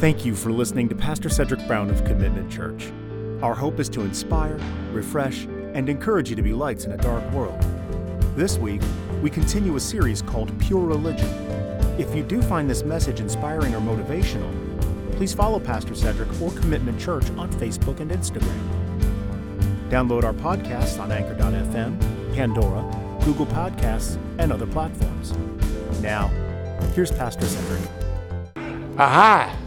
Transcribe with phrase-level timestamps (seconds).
[0.00, 2.90] Thank you for listening to Pastor Cedric Brown of Commitment Church.
[3.42, 4.58] Our hope is to inspire,
[4.92, 7.60] refresh, and encourage you to be lights in a dark world.
[8.34, 8.80] This week,
[9.20, 11.28] we continue a series called Pure Religion.
[11.98, 14.50] If you do find this message inspiring or motivational,
[15.18, 18.58] please follow Pastor Cedric or Commitment Church on Facebook and Instagram.
[19.90, 25.34] Download our podcasts on Anchor.fm, Pandora, Google Podcasts, and other platforms.
[26.00, 26.28] Now,
[26.94, 27.82] here's Pastor Cedric.
[28.96, 29.59] Aha!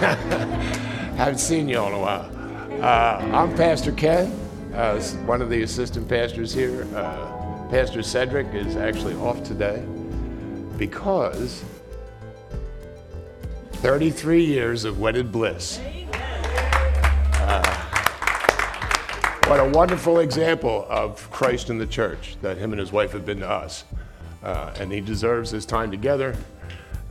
[1.18, 2.30] Haven't seen you in a while.
[2.82, 4.28] Uh, I'm Pastor Ken,
[4.72, 6.88] uh, one of the assistant pastors here.
[6.96, 9.84] Uh, Pastor Cedric is actually off today
[10.78, 11.62] because
[13.72, 15.78] 33 years of wedded bliss.
[17.34, 17.62] Uh,
[19.48, 23.26] what a wonderful example of Christ in the church that him and his wife have
[23.26, 23.84] been to us.
[24.42, 26.34] Uh, and he deserves his time together.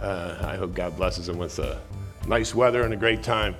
[0.02, 1.75] Uh, I hope God blesses him with uh,
[2.29, 3.55] nice weather and a great time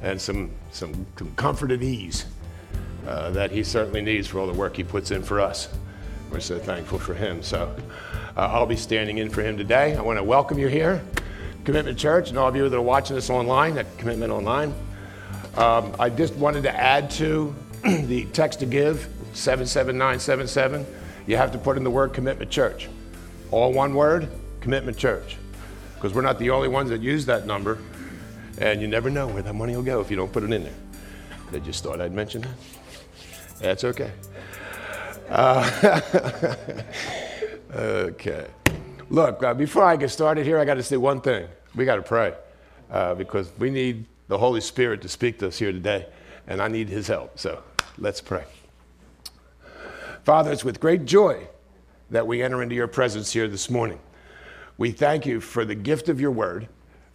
[0.00, 1.06] and some, some,
[1.36, 2.24] comfort and ease
[3.06, 5.68] uh, that he certainly needs for all the work he puts in for us.
[6.30, 7.42] We're so thankful for him.
[7.42, 7.76] So
[8.38, 9.96] uh, I'll be standing in for him today.
[9.96, 11.04] I want to welcome you here,
[11.64, 14.72] Commitment Church, and all of you that are watching us online at Commitment Online.
[15.58, 20.86] Um, I just wanted to add to the text to give 77977.
[21.26, 22.88] You have to put in the word Commitment Church.
[23.50, 24.30] All one word,
[24.62, 25.36] Commitment Church.
[25.96, 27.78] Because we're not the only ones that use that number.
[28.58, 30.64] And you never know where that money will go if you don't put it in
[30.64, 30.74] there.
[31.52, 32.54] I just thought I'd mention that.
[33.58, 34.12] That's okay.
[35.28, 36.00] Uh,
[37.74, 38.46] okay.
[39.08, 41.48] Look, uh, before I get started here, I got to say one thing.
[41.74, 42.34] We got to pray
[42.90, 46.06] uh, because we need the Holy Spirit to speak to us here today,
[46.46, 47.38] and I need His help.
[47.38, 47.62] So
[47.98, 48.44] let's pray.
[50.24, 51.46] Father, it's with great joy
[52.10, 53.98] that we enter into your presence here this morning.
[54.78, 56.68] We thank you for the gift of your word,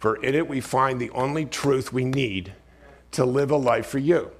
[0.06, 2.52] for in it we find the only truth we need
[3.10, 4.30] to live a life for you.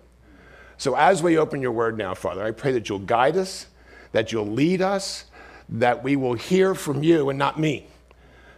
[0.79, 3.67] So as we open your word now, Father, I pray that you'll guide us,
[4.13, 5.25] that you'll lead us,
[5.69, 7.89] that we will hear from you and not me.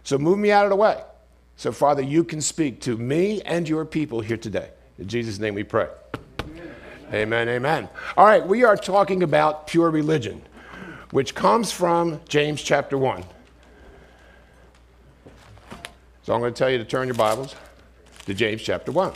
[0.03, 1.01] So move me out of the way.
[1.55, 4.69] So, Father, you can speak to me and your people here today.
[4.99, 5.87] In Jesus' name we pray.
[7.07, 7.49] Amen, amen.
[7.49, 7.89] amen.
[8.17, 10.43] All right, we are talking about pure religion,
[11.09, 13.23] which comes from James chapter 1.
[16.29, 17.55] So I'm going to tell you to turn your Bibles
[18.27, 19.13] to James chapter 1.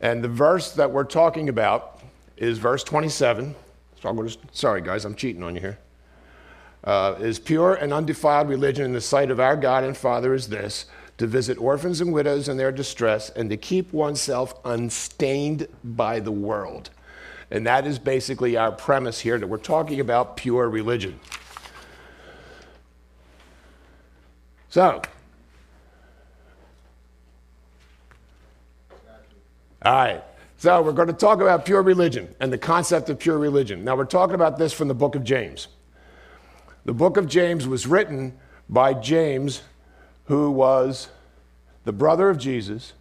[0.00, 2.00] And the verse that we're talking about
[2.36, 3.54] is verse 27.
[4.02, 5.78] So I'm going to, sorry guys, I'm cheating on you here.
[6.82, 10.48] Uh, is pure and undefiled religion in the sight of our God and Father is
[10.48, 10.86] this
[11.18, 16.32] to visit orphans and widows in their distress and to keep oneself unstained by the
[16.32, 16.90] world.
[17.52, 21.20] And that is basically our premise here that we're talking about pure religion.
[24.70, 25.02] So,
[29.82, 30.22] all right.
[30.58, 33.82] So, we're going to talk about pure religion and the concept of pure religion.
[33.82, 35.66] Now, we're talking about this from the book of James.
[36.84, 38.38] The book of James was written
[38.68, 39.62] by James,
[40.26, 41.08] who was
[41.84, 42.92] the brother of Jesus,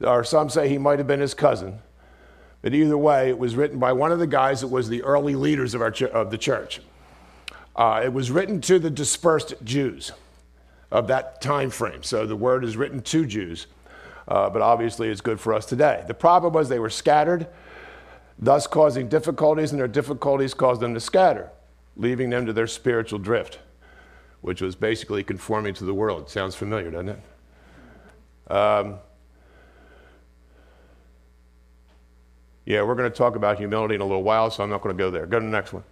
[0.00, 1.80] or some say he might have been his cousin.
[2.62, 5.34] But either way, it was written by one of the guys that was the early
[5.34, 6.80] leaders of, our ch- of the church.
[7.74, 10.12] Uh, it was written to the dispersed Jews
[10.94, 12.04] of that time frame.
[12.04, 13.66] So the word is written to Jews,
[14.28, 16.04] uh, but obviously it's good for us today.
[16.06, 17.48] The problem was they were scattered,
[18.38, 21.50] thus causing difficulties, and their difficulties caused them to scatter,
[21.96, 23.58] leaving them to their spiritual drift,
[24.40, 26.30] which was basically conforming to the world.
[26.30, 28.52] Sounds familiar, doesn't it?
[28.52, 28.98] Um,
[32.66, 34.96] yeah, we're going to talk about humility in a little while, so I'm not going
[34.96, 35.26] to go there.
[35.26, 35.82] Go to the next one.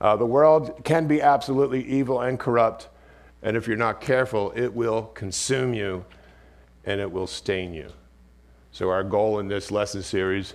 [0.00, 2.88] Uh, the world can be absolutely evil and corrupt,
[3.42, 6.04] and if you're not careful, it will consume you
[6.84, 7.88] and it will stain you.
[8.72, 10.54] So, our goal in this lesson series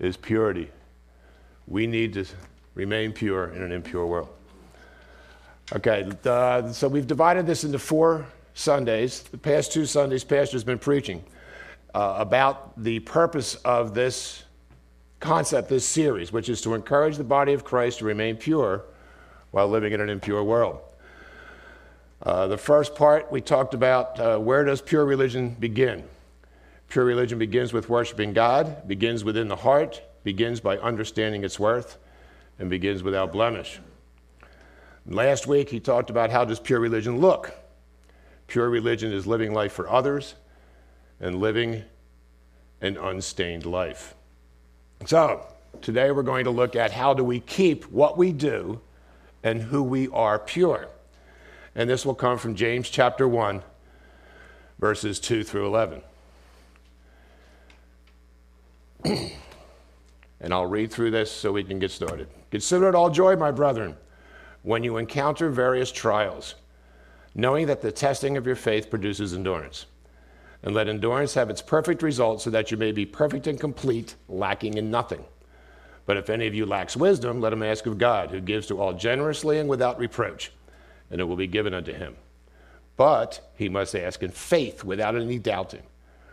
[0.00, 0.70] is purity.
[1.66, 2.26] We need to
[2.74, 4.28] remain pure in an impure world.
[5.72, 9.22] Okay, uh, so we've divided this into four Sundays.
[9.22, 11.24] The past two Sundays, Pastor's been preaching
[11.94, 14.43] uh, about the purpose of this
[15.24, 18.84] concept, this series, which is to encourage the body of Christ to remain pure
[19.52, 20.80] while living in an impure world.
[22.22, 26.04] Uh, the first part, we talked about uh, where does pure religion begin?
[26.88, 31.96] Pure religion begins with worshiping God, begins within the heart, begins by understanding its worth,
[32.58, 33.80] and begins without blemish.
[35.06, 37.54] Last week, he talked about how does pure religion look?
[38.46, 40.34] Pure religion is living life for others
[41.18, 41.82] and living
[42.82, 44.14] an unstained life.
[45.06, 45.46] So,
[45.82, 48.80] today we're going to look at how do we keep what we do
[49.42, 50.88] and who we are pure.
[51.74, 53.62] And this will come from James chapter 1,
[54.78, 56.02] verses 2 through 11.
[60.40, 62.28] and I'll read through this so we can get started.
[62.50, 63.96] Consider it all joy, my brethren,
[64.62, 66.54] when you encounter various trials,
[67.34, 69.84] knowing that the testing of your faith produces endurance.
[70.64, 74.16] And let endurance have its perfect result so that you may be perfect and complete,
[74.28, 75.24] lacking in nothing.
[76.06, 78.80] But if any of you lacks wisdom, let him ask of God, who gives to
[78.80, 80.50] all generously and without reproach,
[81.10, 82.16] and it will be given unto him.
[82.96, 85.82] But he must ask in faith without any doubting.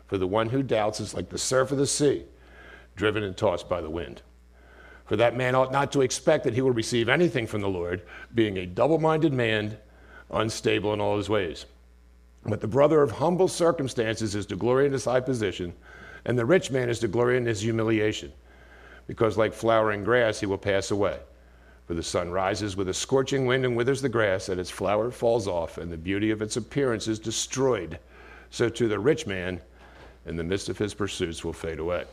[0.07, 2.23] For the one who doubts is like the surf of the sea,
[2.95, 4.21] driven and tossed by the wind.
[5.05, 8.01] For that man ought not to expect that he will receive anything from the Lord,
[8.33, 9.77] being a double minded man,
[10.29, 11.65] unstable in all his ways.
[12.45, 15.73] But the brother of humble circumstances is to glory in his high position,
[16.25, 18.31] and the rich man is to glory in his humiliation
[19.07, 21.19] because like flowering grass he will pass away.
[21.85, 25.11] For the sun rises with a scorching wind and withers the grass, and its flower
[25.11, 27.99] falls off, and the beauty of its appearance is destroyed.
[28.51, 29.59] So to the rich man,
[30.25, 32.05] in the midst of his pursuits, will fade away.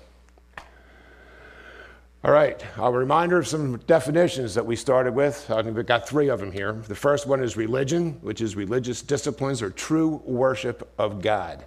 [2.25, 5.49] All right, a reminder of some definitions that we started with.
[5.50, 6.73] I think we've got three of them here.
[6.73, 11.65] The first one is religion, which is religious disciplines or true worship of God.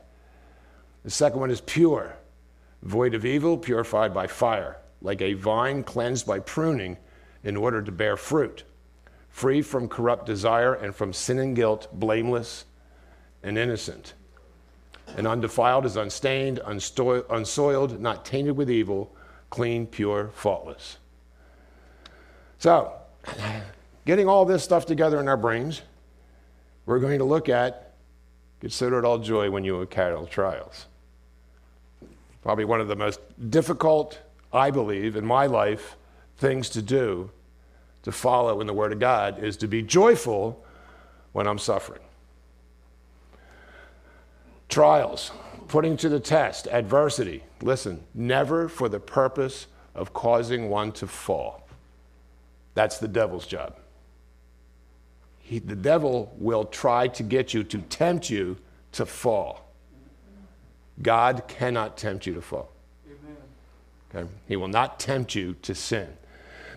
[1.03, 2.18] The second one is pure,
[2.83, 6.97] void of evil, purified by fire like a vine cleansed by pruning
[7.44, 8.63] in order to bear fruit,
[9.30, 12.65] free from corrupt desire and from sin and guilt, blameless
[13.44, 14.13] and innocent.
[15.18, 19.15] And undefiled is unstained, unsoiled, not tainted with evil,
[19.51, 20.98] clean, pure, faultless.
[22.57, 22.94] So,
[24.06, 25.83] getting all this stuff together in our brains,
[26.88, 27.94] we're going to look at
[28.59, 30.86] consider it all joy when you encounter trials.
[32.44, 33.19] Probably one of the most
[33.50, 34.19] difficult
[34.53, 35.95] I believe, in my life,
[36.38, 37.31] things to do
[38.04, 40.63] to follow in the Word of God is to be joyful
[41.31, 42.01] when I'm suffering.
[44.69, 45.31] Trials,
[45.68, 47.44] putting to the test, adversity.
[47.61, 51.67] Listen, never for the purpose of causing one to fall.
[52.73, 53.75] That's the devil's job.
[55.39, 58.57] He, the devil will try to get you, to tempt you
[58.93, 59.69] to fall.
[61.01, 62.71] God cannot tempt you to fall.
[64.13, 64.29] Okay?
[64.47, 66.07] He will not tempt you to sin.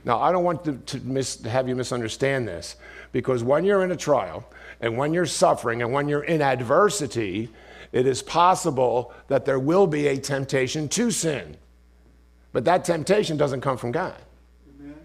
[0.05, 2.77] Now, I don't want to, to, mis- to have you misunderstand this
[3.13, 4.45] because when you're in a trial
[4.81, 7.49] and when you're suffering and when you're in adversity,
[7.95, 11.57] it is possible that there will be a temptation to sin.
[12.53, 14.21] But that temptation doesn't come from God.
[14.69, 14.97] Amen.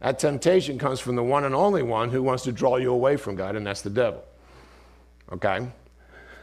[0.00, 3.16] That temptation comes from the one and only one who wants to draw you away
[3.16, 4.24] from God, and that's the devil.
[5.32, 5.68] Okay?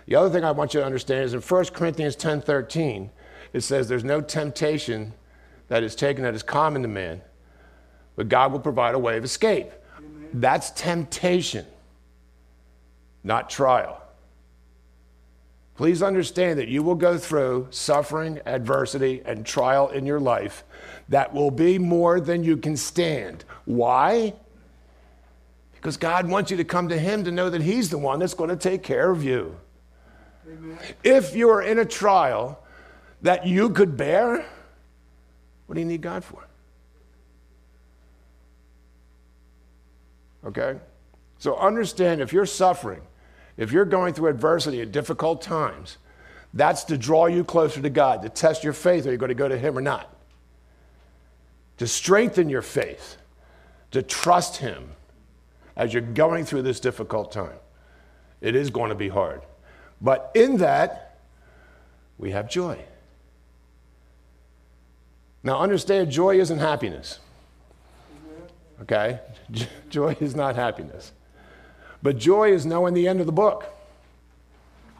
[0.05, 3.09] The other thing I want you to understand is in 1 Corinthians 10 13,
[3.51, 5.11] it says there's no temptation
[5.67, 7.21] that is taken that is common to man,
[8.15, 9.69] but God will provide a way of escape.
[9.97, 10.29] Amen.
[10.33, 11.65] That's temptation,
[13.25, 13.99] not trial.
[15.75, 20.63] Please understand that you will go through suffering, adversity, and trial in your life
[21.09, 23.43] that will be more than you can stand.
[23.65, 24.33] Why?
[25.73, 28.35] Because God wants you to come to Him to know that He's the one that's
[28.35, 29.57] going to take care of you.
[30.47, 30.77] Amen.
[31.03, 32.63] If you are in a trial
[33.21, 34.45] that you could bear,
[35.65, 36.47] what do you need God for?
[40.45, 40.77] Okay?
[41.39, 43.01] So understand if you're suffering,
[43.57, 45.97] if you're going through adversity at difficult times,
[46.53, 49.07] that's to draw you closer to God, to test your faith.
[49.07, 50.15] Are you going to go to Him or not?
[51.77, 53.17] To strengthen your faith,
[53.91, 54.91] to trust Him
[55.75, 57.57] as you're going through this difficult time.
[58.41, 59.41] It is going to be hard.
[60.01, 61.17] But in that,
[62.17, 62.79] we have joy.
[65.43, 67.19] Now, understand joy isn't happiness.
[68.81, 69.19] Okay?
[69.89, 71.11] Joy is not happiness.
[72.03, 73.65] But joy is knowing the end of the book.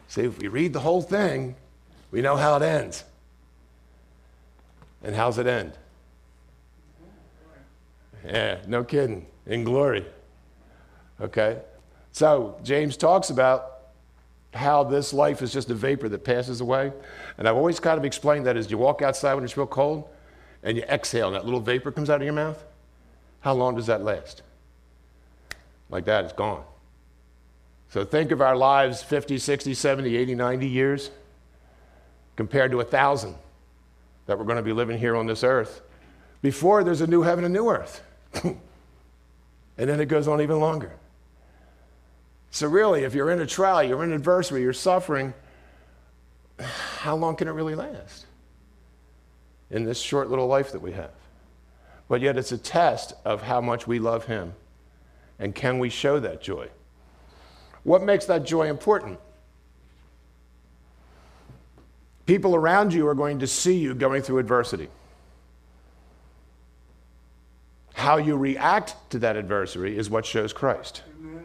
[0.08, 1.54] See, if we read the whole thing,
[2.10, 3.04] we know how it ends.
[5.02, 5.74] And how's it end?
[8.24, 9.26] Yeah, no kidding.
[9.46, 10.06] In glory.
[11.20, 11.60] Okay?
[12.12, 13.72] So, James talks about
[14.54, 16.90] how this life is just a vapor that passes away.
[17.36, 20.08] And I've always kind of explained that as you walk outside when it's real cold,
[20.62, 22.64] and you exhale and that little vapor comes out of your mouth,
[23.40, 24.40] how long does that last?
[25.90, 26.64] Like that, it's gone.
[27.90, 31.10] So think of our lives 50, 60, 70, 80, 90 years
[32.36, 33.36] compared to a thousand
[34.26, 35.82] that we're going to be living here on this earth
[36.42, 38.02] before there's a new heaven and new earth.
[38.42, 38.58] and
[39.76, 40.92] then it goes on even longer.
[42.50, 45.34] So, really, if you're in a trial, you're in adversity, you're suffering,
[46.98, 48.26] how long can it really last?
[49.74, 51.10] in this short little life that we have.
[52.08, 54.54] But yet it's a test of how much we love Him.
[55.38, 56.68] And can we show that joy?
[57.84, 59.18] What makes that joy important?
[62.26, 64.88] People around you are going to see you going through adversity.
[67.92, 71.02] How you react to that adversity is what shows Christ.
[71.20, 71.44] Amen.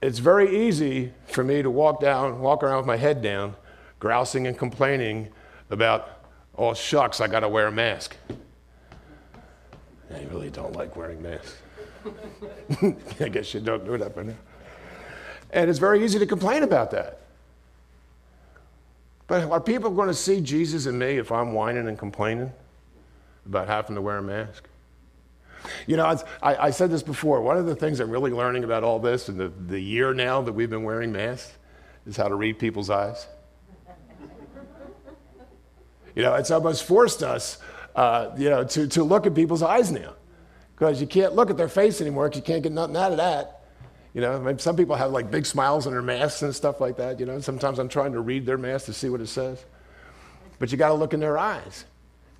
[0.00, 3.56] It's very easy for me to walk down, walk around with my head down,
[3.98, 5.28] grousing and complaining
[5.70, 6.24] about,
[6.56, 8.16] oh shucks, I got to wear a mask.
[10.14, 11.56] I really don't like wearing masks.
[13.20, 14.38] I guess you don't do up in there.
[15.50, 17.20] And it's very easy to complain about that.
[19.26, 22.52] But are people going to see Jesus in me if I'm whining and complaining
[23.46, 24.68] about having to wear a mask?
[25.86, 26.06] You know,
[26.42, 27.42] I, I, said this before.
[27.42, 30.40] One of the things I'm really learning about all this in the, the year now
[30.42, 31.52] that we've been wearing masks
[32.06, 33.26] is how to read people's eyes.
[36.14, 37.58] You know, it's almost forced us,
[37.96, 40.14] uh, you know, to, to look at people's eyes now
[40.78, 43.16] because you can't look at their face anymore because you can't get nothing out of
[43.16, 43.64] that.
[44.14, 47.18] You know, some people have like big smiles on their masks and stuff like that.
[47.18, 49.64] You know, sometimes I'm trying to read their mask to see what it says.
[50.60, 51.84] But you got to look in their eyes.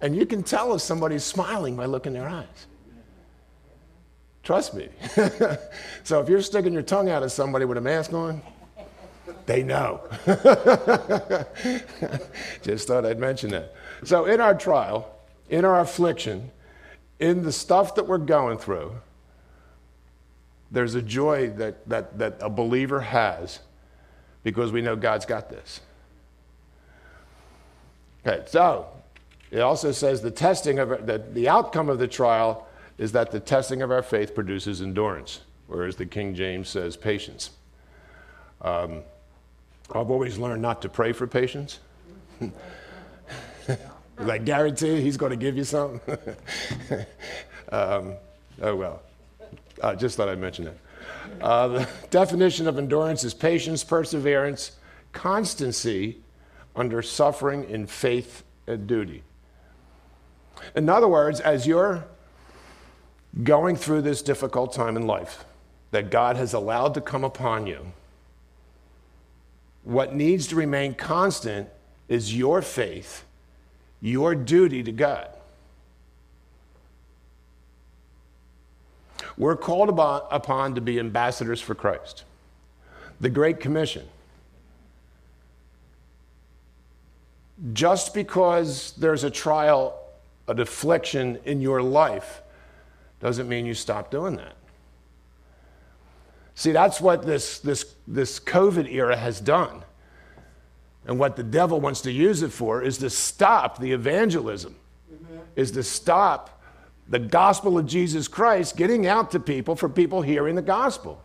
[0.00, 2.66] And you can tell if somebody's smiling by looking in their eyes.
[4.44, 4.88] Trust me.
[6.04, 8.40] so if you're sticking your tongue out at somebody with a mask on,
[9.46, 10.00] they know.
[12.62, 13.74] Just thought I'd mention that.
[14.04, 15.12] So in our trial,
[15.50, 16.52] in our affliction,
[17.18, 18.92] in the stuff that we're going through,
[20.70, 23.60] there's a joy that, that, that a believer has
[24.44, 25.80] because we know God's got this.
[28.26, 28.86] Okay, so
[29.50, 32.66] it also says the testing of the, the outcome of the trial
[32.98, 37.50] is that the testing of our faith produces endurance, whereas the King James says patience.
[38.60, 39.02] Um,
[39.94, 41.78] I've always learned not to pray for patience.
[44.20, 46.18] I guarantee he's going to give you something.
[47.70, 48.14] um,
[48.62, 49.02] oh well.
[49.82, 50.76] I just thought I'd mention that.
[51.40, 54.72] Uh, the definition of endurance is patience, perseverance,
[55.12, 56.18] constancy
[56.74, 59.22] under suffering in faith and duty.
[60.74, 62.04] In other words, as you're
[63.42, 65.44] going through this difficult time in life
[65.90, 67.92] that God has allowed to come upon you,
[69.84, 71.68] what needs to remain constant
[72.08, 73.24] is your faith,
[74.00, 75.28] your duty to God.
[79.36, 82.24] We're called upon to be ambassadors for Christ.
[83.20, 84.06] The Great Commission.
[87.72, 89.98] Just because there's a trial,
[90.46, 92.42] an affliction in your life,
[93.20, 94.54] doesn't mean you stop doing that.
[96.54, 99.82] See, that's what this, this, this COVID era has done.
[101.08, 104.76] And what the devil wants to use it for is to stop the evangelism,
[105.10, 105.40] Amen.
[105.56, 106.62] is to stop
[107.08, 111.24] the gospel of Jesus Christ getting out to people for people hearing the gospel.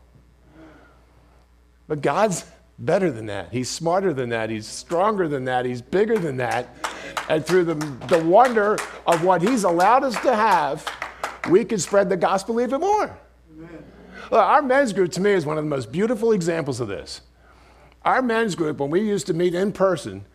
[1.90, 2.46] But God's
[2.80, 3.52] better than that.
[3.52, 4.50] He's smarter than that.
[4.50, 5.66] He's stronger than that.
[5.66, 6.70] He's bigger than that.
[7.28, 7.76] And through the,
[8.08, 10.90] the wonder of what He's allowed us to have,
[11.50, 13.18] we can spread the gospel even more.
[14.32, 17.20] Look, our men's group, to me, is one of the most beautiful examples of this.
[18.06, 20.26] Our men's group, when we used to meet in person,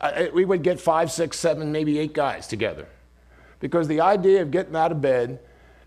[0.00, 2.86] uh, we would get five, six, seven, maybe eight guys together.
[3.60, 5.40] Because the idea of getting out of bed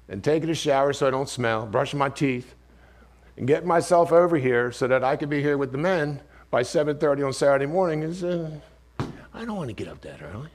[0.10, 2.56] and taking a shower so I don't smell, brushing my teeth,
[3.38, 6.64] and getting myself over here so that I could be here with the men by
[6.64, 8.50] 7:30 on Saturday morning is uh,
[9.00, 10.50] I don't want to get up that early.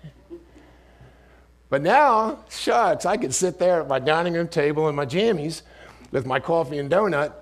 [1.70, 5.62] But now, shucks, I could sit there at my dining room table in my jammies
[6.10, 7.32] with my coffee and donut,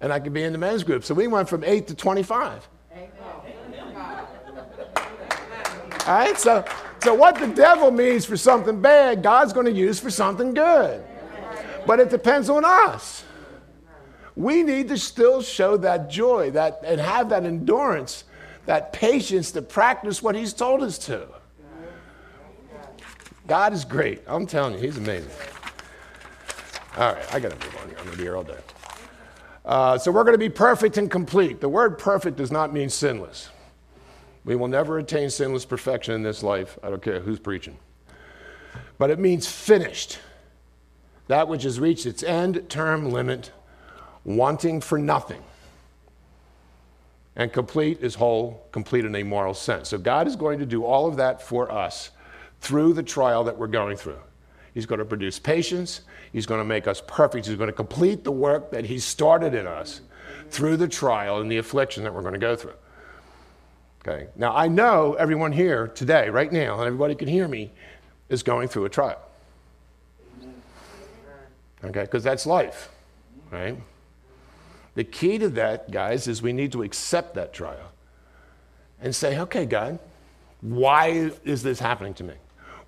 [0.00, 1.04] and I could be in the men's group.
[1.04, 2.68] So we went from 8 to 25.
[6.06, 6.64] All right, so
[7.02, 11.02] so, what the devil means for something bad, God's going to use for something good.
[11.86, 13.24] But it depends on us.
[14.36, 18.24] We need to still show that joy that, and have that endurance,
[18.66, 21.26] that patience to practice what He's told us to.
[23.46, 24.22] God is great.
[24.26, 25.30] I'm telling you, He's amazing.
[26.98, 27.96] All right, I got to move on here.
[27.98, 28.58] I'm going to be here all day.
[29.64, 31.60] Uh, so, we're going to be perfect and complete.
[31.60, 33.50] The word perfect does not mean sinless.
[34.44, 36.78] We will never attain sinless perfection in this life.
[36.82, 37.76] I don't care who's preaching.
[38.98, 40.18] But it means finished.
[41.28, 43.52] That which has reached its end term limit,
[44.24, 45.42] wanting for nothing.
[47.36, 49.88] And complete is whole, complete in a moral sense.
[49.88, 52.10] So God is going to do all of that for us
[52.60, 54.18] through the trial that we're going through.
[54.74, 56.02] He's going to produce patience.
[56.32, 57.46] He's going to make us perfect.
[57.46, 60.00] He's going to complete the work that He started in us
[60.50, 62.74] through the trial and the affliction that we're going to go through.
[64.06, 64.28] Okay.
[64.36, 67.70] Now, I know everyone here today, right now, and everybody can hear me,
[68.28, 69.20] is going through a trial.
[71.82, 72.90] Okay, because that's life,
[73.50, 73.76] right?
[74.94, 77.90] The key to that, guys, is we need to accept that trial
[79.00, 79.98] and say, okay, God,
[80.60, 82.34] why is this happening to me?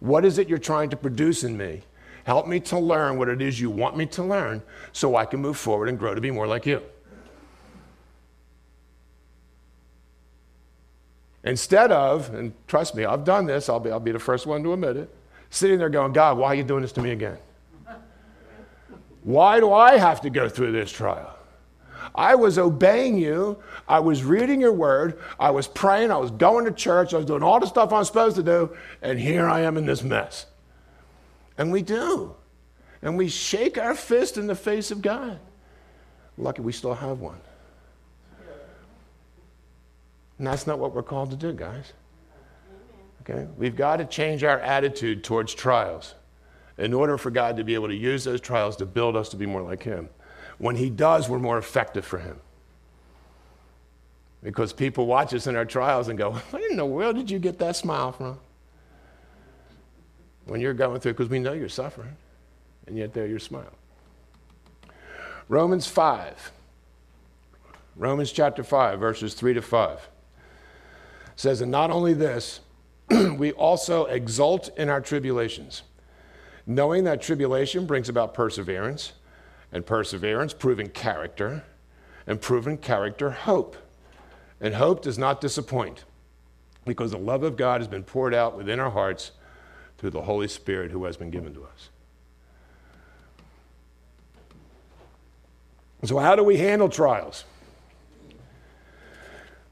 [0.00, 1.82] What is it you're trying to produce in me?
[2.24, 4.62] Help me to learn what it is you want me to learn
[4.92, 6.82] so I can move forward and grow to be more like you.
[11.44, 14.62] Instead of, and trust me, I've done this, I'll be, I'll be the first one
[14.62, 15.14] to admit it,
[15.50, 17.38] sitting there going, God, why are you doing this to me again?
[19.24, 21.36] Why do I have to go through this trial?
[22.14, 23.62] I was obeying you.
[23.88, 25.18] I was reading your word.
[25.38, 26.10] I was praying.
[26.10, 27.14] I was going to church.
[27.14, 28.76] I was doing all the stuff I'm supposed to do.
[29.00, 30.46] And here I am in this mess.
[31.58, 32.34] And we do.
[33.02, 35.38] And we shake our fist in the face of God.
[36.38, 37.40] Lucky we still have one.
[40.38, 41.92] And that's not what we're called to do, guys.
[43.20, 43.46] Okay?
[43.56, 46.14] We've got to change our attitude towards trials
[46.78, 49.36] in order for God to be able to use those trials to build us to
[49.36, 50.08] be more like Him.
[50.58, 52.40] When He does, we're more effective for Him.
[54.42, 57.38] Because people watch us in our trials and go, Where in the world did you
[57.38, 58.38] get that smile from?
[60.46, 62.16] When you're going through, because we know you're suffering,
[62.86, 63.68] and yet there you're smiling.
[65.48, 66.52] Romans 5.
[67.96, 70.08] Romans chapter 5, verses 3 to 5
[71.36, 72.60] says, And not only this,
[73.36, 75.82] we also exult in our tribulations,
[76.66, 79.12] knowing that tribulation brings about perseverance
[79.72, 81.64] and perseverance, proven character,
[82.26, 83.76] and proven character, hope.
[84.60, 86.04] And hope does not disappoint
[86.84, 89.32] because the love of God has been poured out within our hearts
[90.02, 91.88] through the Holy Spirit who has been given to us.
[96.02, 97.44] So, how do we handle trials?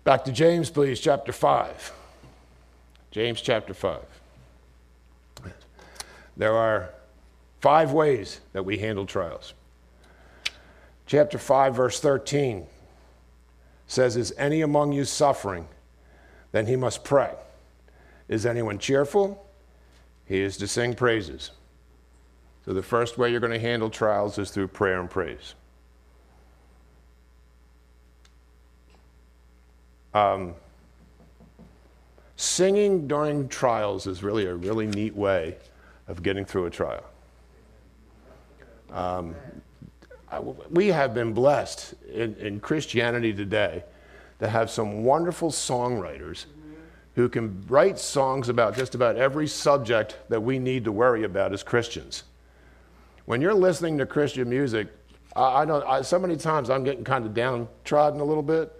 [0.04, 1.92] Back to James, please, chapter 5.
[3.10, 3.98] James chapter 5.
[6.36, 6.90] There are
[7.60, 9.52] five ways that we handle trials.
[11.06, 12.68] Chapter 5, verse 13
[13.88, 15.66] says, Is any among you suffering?
[16.52, 17.34] Then he must pray.
[18.28, 19.44] Is anyone cheerful?
[20.30, 21.50] He is to sing praises.
[22.64, 25.56] So the first way you're going to handle trials is through prayer and praise.
[30.14, 30.54] Um,
[32.36, 35.56] singing during trials is really a really neat way
[36.06, 37.04] of getting through a trial.
[38.92, 39.34] Um,
[40.70, 43.82] we have been blessed in, in, Christianity today
[44.38, 46.44] to have some wonderful songwriters
[47.14, 51.52] who can write songs about just about every subject that we need to worry about
[51.52, 52.24] as Christians.
[53.26, 54.88] When you're listening to Christian music,
[55.34, 58.72] I, I know I, so many times I'm getting kind of downtrodden a little bit,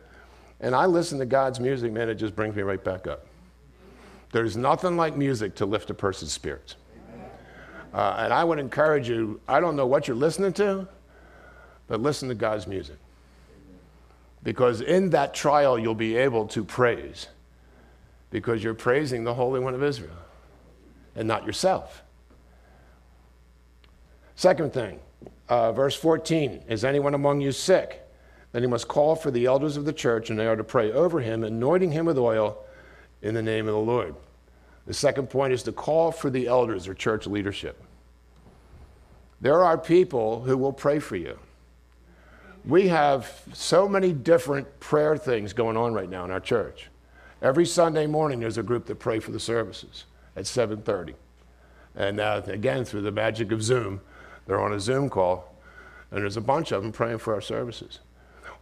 [0.61, 3.27] and I listen to God's music, man, it just brings me right back up.
[4.33, 6.77] There's nothing like music to lift a person's spirits.
[7.93, 10.87] Uh, and I would encourage you, I don't know what you're listening to,
[11.89, 12.97] but listen to God's music.
[14.45, 17.27] Because in that trial, you'll be able to praise,
[18.31, 20.17] because you're praising the Holy One of Israel
[21.15, 22.03] and not yourself.
[24.37, 25.01] Second thing,
[25.49, 28.07] uh, verse 14 Is anyone among you sick?
[28.53, 30.91] Then he must call for the elders of the church, and they are to pray
[30.91, 32.59] over him, anointing him with oil
[33.23, 34.15] in the name of the Lord.
[34.87, 37.81] The second point is to call for the elders or church leadership.
[39.41, 41.39] There are people who will pray for you
[42.65, 46.89] we have so many different prayer things going on right now in our church.
[47.43, 50.05] Every Sunday morning, there's a group that pray for the services
[50.37, 51.15] at 7:30,
[51.95, 54.01] and uh, again through the magic of Zoom,
[54.47, 55.55] they're on a Zoom call,
[56.11, 58.01] and there's a bunch of them praying for our services.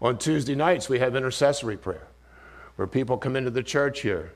[0.00, 2.06] On Tuesday nights, we have intercessory prayer,
[2.76, 4.32] where people come into the church here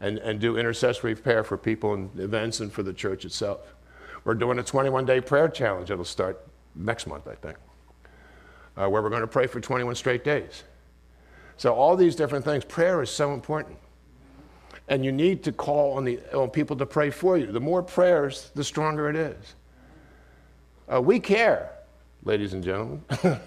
[0.00, 3.74] and, and do intercessory prayer for people and events and for the church itself.
[4.24, 5.90] We're doing a 21 day prayer challenge.
[5.90, 7.58] It'll start next month, I think
[8.76, 10.64] uh, where we're going to pray for 21 straight days.
[11.62, 13.78] So, all these different things, prayer is so important.
[14.88, 17.52] And you need to call on, the, on people to pray for you.
[17.52, 19.54] The more prayers, the stronger it is.
[20.92, 21.70] Uh, we care,
[22.24, 23.04] ladies and gentlemen.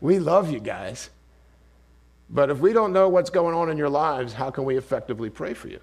[0.00, 1.10] we love you guys.
[2.30, 5.30] But if we don't know what's going on in your lives, how can we effectively
[5.30, 5.78] pray for you?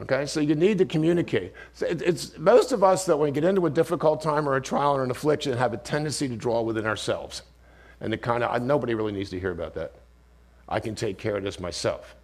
[0.00, 1.52] Okay, so you need to communicate.
[1.78, 4.96] It's most of us that when we get into a difficult time or a trial
[4.96, 7.42] or an affliction have a tendency to draw within ourselves,
[8.00, 9.92] and the kind of nobody really needs to hear about that.
[10.68, 12.14] I can take care of this myself,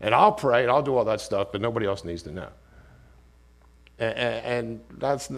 [0.00, 2.48] and I'll pray and I'll do all that stuff, but nobody else needs to know.
[4.00, 5.28] And, that's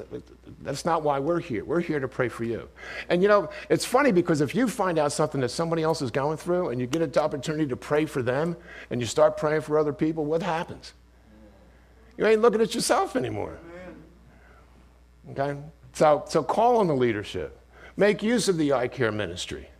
[0.60, 1.64] that's not why we're here.
[1.64, 2.68] We're here to pray for you.
[3.08, 6.10] And you know, it's funny because if you find out something that somebody else is
[6.10, 8.56] going through, and you get an opportunity to pray for them,
[8.90, 10.92] and you start praying for other people, what happens?
[12.18, 13.58] You ain't looking at yourself anymore.
[15.30, 15.58] Okay?
[15.94, 17.58] So, so call on the leadership.
[17.96, 19.70] Make use of the icare ministry.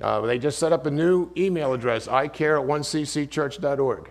[0.00, 4.10] Uh, they just set up a new email address, icare at 1ccchurch.org.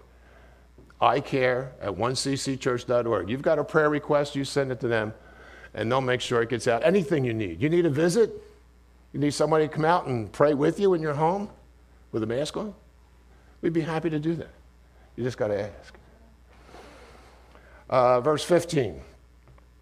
[1.02, 3.30] icare at 1ccchurch.org.
[3.30, 5.14] You've got a prayer request, you send it to them,
[5.74, 6.84] and they'll make sure it gets out.
[6.84, 7.62] Anything you need.
[7.62, 8.32] You need a visit?
[9.14, 11.50] You need somebody to come out and pray with you in your home
[12.12, 12.74] with a mask on?
[13.62, 14.50] We'd be happy to do that.
[15.16, 15.98] You just got to ask.
[17.90, 19.02] Uh, verse 15.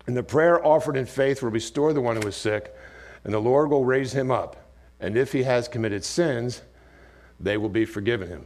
[0.05, 2.75] And the prayer offered in faith will restore the one who is sick,
[3.23, 4.62] and the Lord will raise him up.
[5.03, 6.61] And if he has committed sins,
[7.37, 8.45] they will be forgiven him.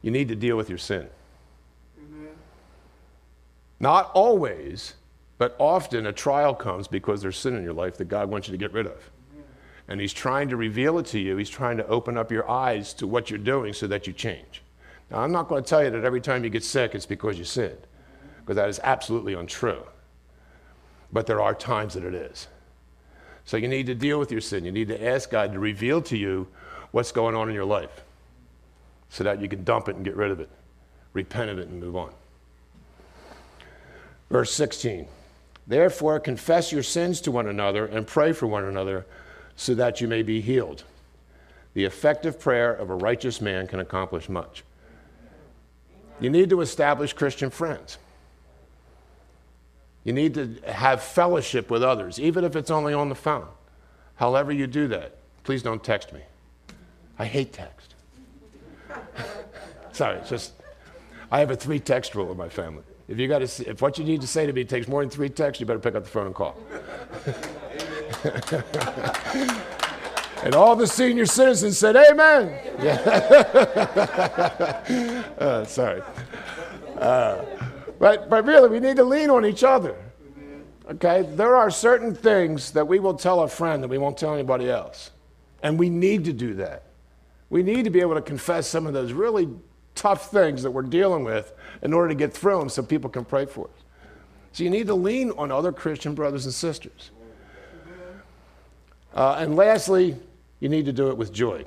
[0.00, 1.06] You need to deal with your sin.
[1.98, 2.30] Amen.
[3.78, 4.94] Not always,
[5.36, 8.52] but often a trial comes because there's sin in your life that God wants you
[8.52, 9.10] to get rid of.
[9.34, 9.44] Amen.
[9.86, 11.36] And he's trying to reveal it to you.
[11.36, 14.62] He's trying to open up your eyes to what you're doing so that you change.
[15.10, 17.38] Now, I'm not going to tell you that every time you get sick, it's because
[17.38, 17.86] you sinned,
[18.40, 19.82] because that is absolutely untrue.
[21.12, 22.48] But there are times that it is.
[23.50, 24.64] So you need to deal with your sin.
[24.64, 26.46] You need to ask God to reveal to you
[26.92, 28.04] what's going on in your life
[29.08, 30.48] so that you can dump it and get rid of it,
[31.14, 32.12] repent of it, and move on.
[34.30, 35.08] Verse 16
[35.66, 39.04] Therefore, confess your sins to one another and pray for one another
[39.56, 40.84] so that you may be healed.
[41.74, 44.62] The effective prayer of a righteous man can accomplish much.
[46.20, 47.98] You need to establish Christian friends.
[50.04, 53.46] You need to have fellowship with others, even if it's only on the phone.
[54.16, 56.20] However, you do that, please don't text me.
[57.18, 57.94] I hate text.
[59.92, 60.52] Sorry, just
[61.30, 62.82] I have a three text rule in my family.
[63.08, 65.10] If you got to, if what you need to say to me takes more than
[65.10, 66.56] three texts, you better pick up the phone and call.
[70.44, 72.96] and all the senior citizens said, "Amen." Yeah.
[75.38, 76.02] uh, sorry.
[76.96, 77.44] Uh,
[78.00, 79.94] but, but really, we need to lean on each other.
[80.90, 81.22] Okay?
[81.22, 84.68] There are certain things that we will tell a friend that we won't tell anybody
[84.68, 85.10] else.
[85.62, 86.84] And we need to do that.
[87.50, 89.50] We need to be able to confess some of those really
[89.94, 93.24] tough things that we're dealing with in order to get through them so people can
[93.24, 93.84] pray for us.
[94.52, 97.10] So you need to lean on other Christian brothers and sisters.
[99.14, 100.16] Uh, and lastly,
[100.60, 101.64] you need to do it with joy.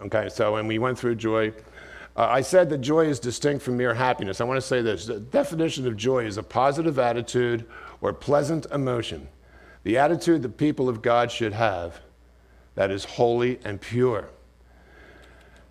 [0.00, 1.52] Okay, so when we went through joy,
[2.16, 4.40] uh, I said that joy is distinct from mere happiness.
[4.40, 7.66] I want to say this the definition of joy is a positive attitude
[8.00, 9.28] or pleasant emotion,
[9.82, 12.00] the attitude the people of God should have
[12.74, 14.28] that is holy and pure.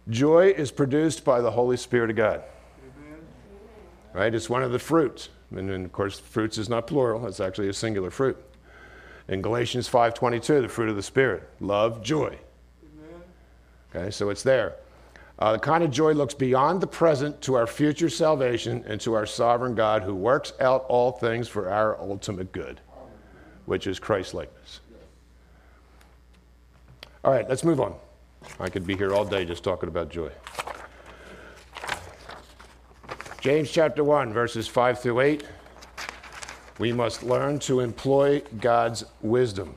[0.10, 2.44] Joy is produced by the Holy Spirit of God.
[3.00, 3.20] Amen.
[4.14, 4.36] Right?
[4.36, 5.30] It's one of the fruits.
[5.52, 8.38] And, and of course, fruits is not plural, it's actually a singular fruit.
[9.28, 12.38] In Galatians 5:22, the fruit of the Spirit, love, joy.
[12.84, 13.22] Amen.
[13.96, 14.76] Okay, so it's there.
[15.38, 19.14] Uh, the kind of joy looks beyond the present to our future salvation and to
[19.14, 22.80] our sovereign God who works out all things for our ultimate good,
[23.66, 24.80] which is Christ likeness.
[27.24, 27.96] All right, let's move on.
[28.60, 30.30] I could be here all day just talking about joy.
[33.42, 35.44] James chapter 1, verses 5 through 8.
[36.80, 39.76] We must learn to employ God's wisdom.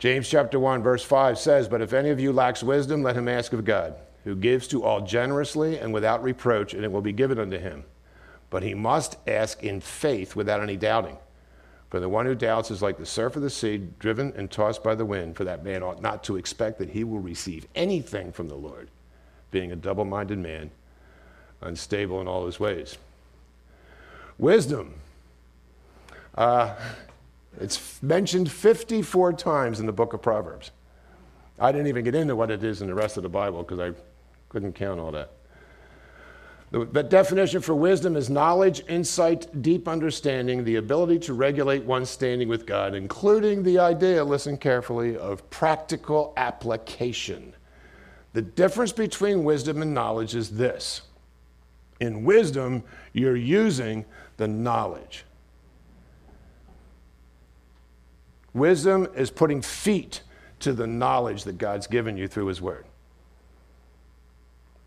[0.00, 3.28] James chapter 1 verse 5 says, "But if any of you lacks wisdom, let him
[3.28, 7.12] ask of God, who gives to all generously and without reproach, and it will be
[7.12, 7.84] given unto him.
[8.48, 11.18] But he must ask in faith without any doubting.
[11.90, 14.82] For the one who doubts is like the surf of the sea, driven and tossed
[14.82, 18.32] by the wind, for that man ought not to expect that he will receive anything
[18.32, 18.88] from the Lord,
[19.50, 20.70] being a double-minded man,
[21.60, 22.96] unstable in all his ways."
[24.38, 24.94] Wisdom.
[26.34, 26.74] Uh,
[27.58, 30.70] it's mentioned 54 times in the book of Proverbs.
[31.58, 33.80] I didn't even get into what it is in the rest of the Bible because
[33.80, 33.92] I
[34.48, 35.32] couldn't count all that.
[36.70, 42.08] The, the, definition for wisdom is knowledge, insight, deep understanding, the ability to regulate one's
[42.08, 47.54] standing with God, including the idea, listen carefully, of practical application.
[48.34, 51.02] The difference between wisdom and knowledge is this
[51.98, 52.82] in wisdom,
[53.12, 54.04] you're using
[54.36, 55.24] the knowledge.
[58.52, 60.22] Wisdom is putting feet
[60.60, 62.84] to the knowledge that God's given you through His Word.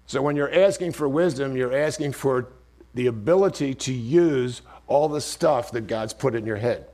[0.06, 2.50] So when you're asking for wisdom, you're asking for
[2.94, 6.86] the ability to use all the stuff that God's put in your head.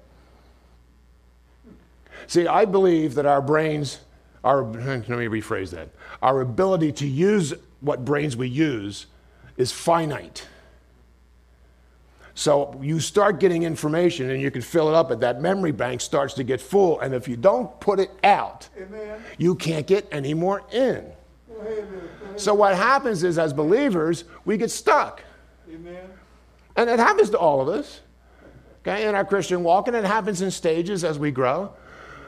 [2.27, 3.99] See, I believe that our brains,
[4.43, 5.89] our, let me rephrase that,
[6.21, 9.08] our ability to use what brains we use
[9.58, 10.47] is finite.
[12.39, 15.99] So you start getting information and you can fill it up, but that memory bank
[15.99, 17.02] starts to get full.
[17.02, 19.21] And if you don't put it out, Amen.
[19.38, 21.06] you can't get any more in.
[21.52, 22.10] Amen.
[22.38, 25.21] So what happens is, as believers, we get stuck.
[25.69, 26.10] Amen.
[26.78, 27.99] And it happens to all of us.
[28.88, 31.73] Okay, in our Christian walk, and it happens in stages as we grow.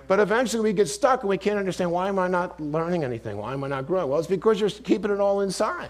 [0.09, 3.37] But eventually we get stuck and we can't understand why am I not learning anything?
[3.37, 4.09] Why am I not growing?
[4.09, 5.89] Well, it's because you're keeping it all inside.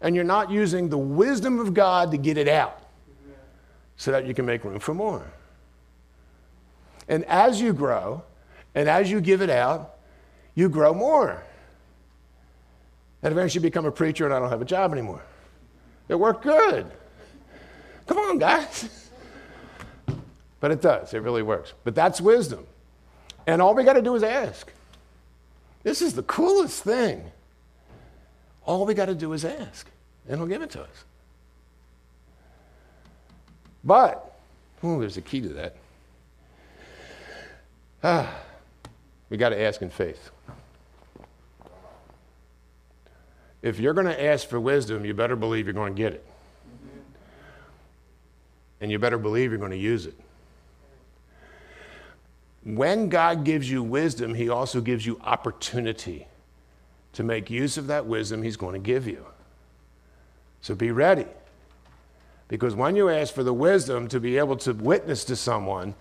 [0.00, 2.79] And you're not using the wisdom of God to get it out
[4.00, 5.30] so that you can make room for more.
[7.06, 8.22] And as you grow
[8.74, 9.96] and as you give it out,
[10.54, 11.44] you grow more.
[13.22, 15.22] And eventually become a preacher and I don't have a job anymore.
[16.08, 16.90] It worked good.
[18.06, 18.88] Come on, guys.
[20.60, 21.72] But it does, it really works.
[21.84, 22.66] But that's wisdom.
[23.46, 24.70] And all we got to do is ask.
[25.82, 27.30] This is the coolest thing.
[28.66, 29.90] All we got to do is ask,
[30.28, 31.04] and He'll give it to us.
[33.84, 34.38] But,
[34.82, 35.76] oh, there's a key to that.
[38.02, 38.34] Ah,
[39.28, 40.30] we got to ask in faith.
[43.62, 46.24] If you're going to ask for wisdom, you better believe you're going to get it.
[48.80, 50.14] And you better believe you're going to use it.
[52.64, 56.26] When God gives you wisdom, He also gives you opportunity
[57.12, 59.26] to make use of that wisdom He's going to give you.
[60.62, 61.26] So be ready.
[62.50, 65.94] Because when you ask for the wisdom to be able to witness to someone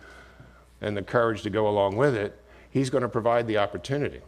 [0.82, 2.36] and the courage to go along with it,
[2.72, 4.22] He's going to provide the opportunity.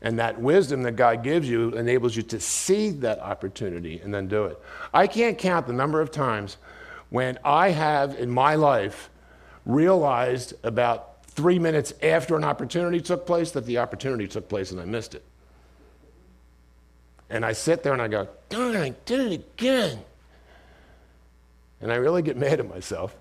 [0.00, 4.28] And that wisdom that God gives you enables you to see that opportunity and then
[4.28, 4.60] do it.
[4.92, 6.58] I can't count the number of times
[7.10, 9.10] when I have in my life
[9.66, 14.80] realized about three minutes after an opportunity took place that the opportunity took place and
[14.80, 15.24] I missed it.
[17.34, 19.98] And I sit there and I go, darn, I did it again.
[21.80, 23.16] And I really get mad at myself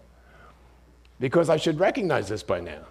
[1.19, 2.83] because I should recognize this by now.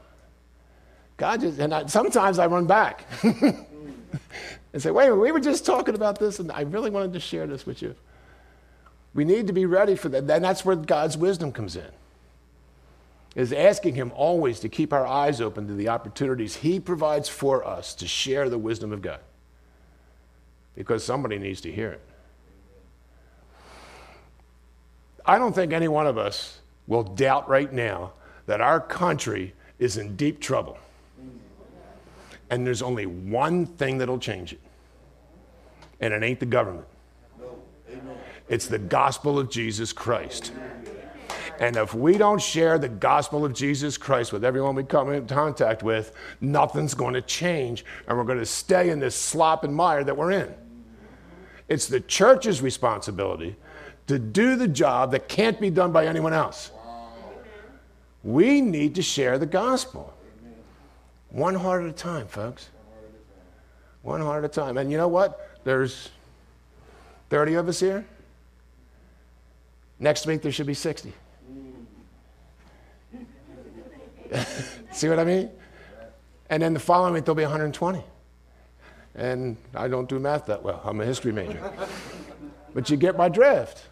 [1.16, 3.06] God just, and I, sometimes I run back.
[3.22, 7.46] and say, wait, we were just talking about this, and I really wanted to share
[7.46, 7.94] this with you.
[9.14, 10.28] We need to be ready for that.
[10.28, 11.90] And that's where God's wisdom comes in.
[13.36, 17.64] Is asking Him always to keep our eyes open to the opportunities He provides for
[17.64, 19.20] us to share the wisdom of God.
[20.74, 22.00] Because somebody needs to hear it.
[25.24, 28.12] I don't think any one of us will doubt right now
[28.46, 30.78] that our country is in deep trouble.
[32.50, 34.60] And there's only one thing that'll change it,
[36.00, 36.86] and it ain't the government.
[38.48, 40.52] It's the gospel of Jesus Christ.
[41.58, 45.26] And if we don't share the gospel of Jesus Christ with everyone we come in
[45.26, 49.74] contact with, nothing's going to change, and we're going to stay in this slop and
[49.74, 50.52] mire that we're in.
[51.72, 53.56] It's the church's responsibility
[54.06, 56.70] to do the job that can't be done by anyone else.
[58.22, 60.12] We need to share the gospel.
[61.30, 62.68] One heart at a time, folks.
[64.02, 64.76] One heart at a time.
[64.76, 65.48] And you know what?
[65.64, 66.10] There's
[67.30, 68.04] 30 of us here.
[69.98, 71.10] Next week, there should be 60.
[74.92, 75.50] See what I mean?
[76.50, 78.04] And then the following week, there'll be 120.
[79.14, 80.80] And I don't do math that well.
[80.84, 81.72] I'm a history major.
[82.74, 83.84] but you get my drift,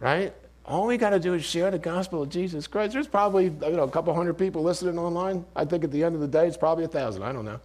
[0.00, 0.34] right?
[0.66, 2.94] All we got to do is share the gospel of Jesus Christ.
[2.94, 5.44] There's probably you know, a couple hundred people listening online.
[5.54, 7.22] I think at the end of the day, it's probably a thousand.
[7.22, 7.60] I don't know.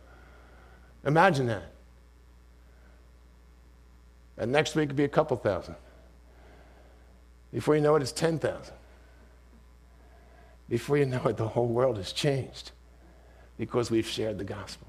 [1.06, 1.72] Imagine that.
[4.38, 5.76] And next week, it'll be a couple thousand.
[7.54, 8.74] Before you know it, it's 10,000.
[10.67, 12.72] Before you know it, the whole world has changed
[13.58, 14.88] because we've shared the gospel.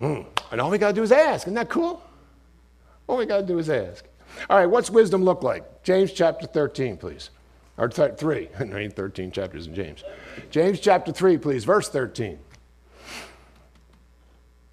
[0.00, 0.26] Mm.
[0.50, 1.46] And all we got to do is ask.
[1.46, 2.02] Isn't that cool?
[3.06, 4.04] All we got to do is ask.
[4.48, 5.82] All right, what's wisdom look like?
[5.82, 7.30] James chapter 13, please.
[7.76, 8.48] Or th- 3.
[8.60, 10.04] I ain't 13 chapters in James.
[10.50, 12.38] James chapter 3, please, verse 13.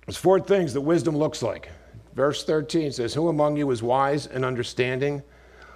[0.06, 1.70] There's four things that wisdom looks like.
[2.14, 5.22] Verse 13 says, Who among you is wise and understanding?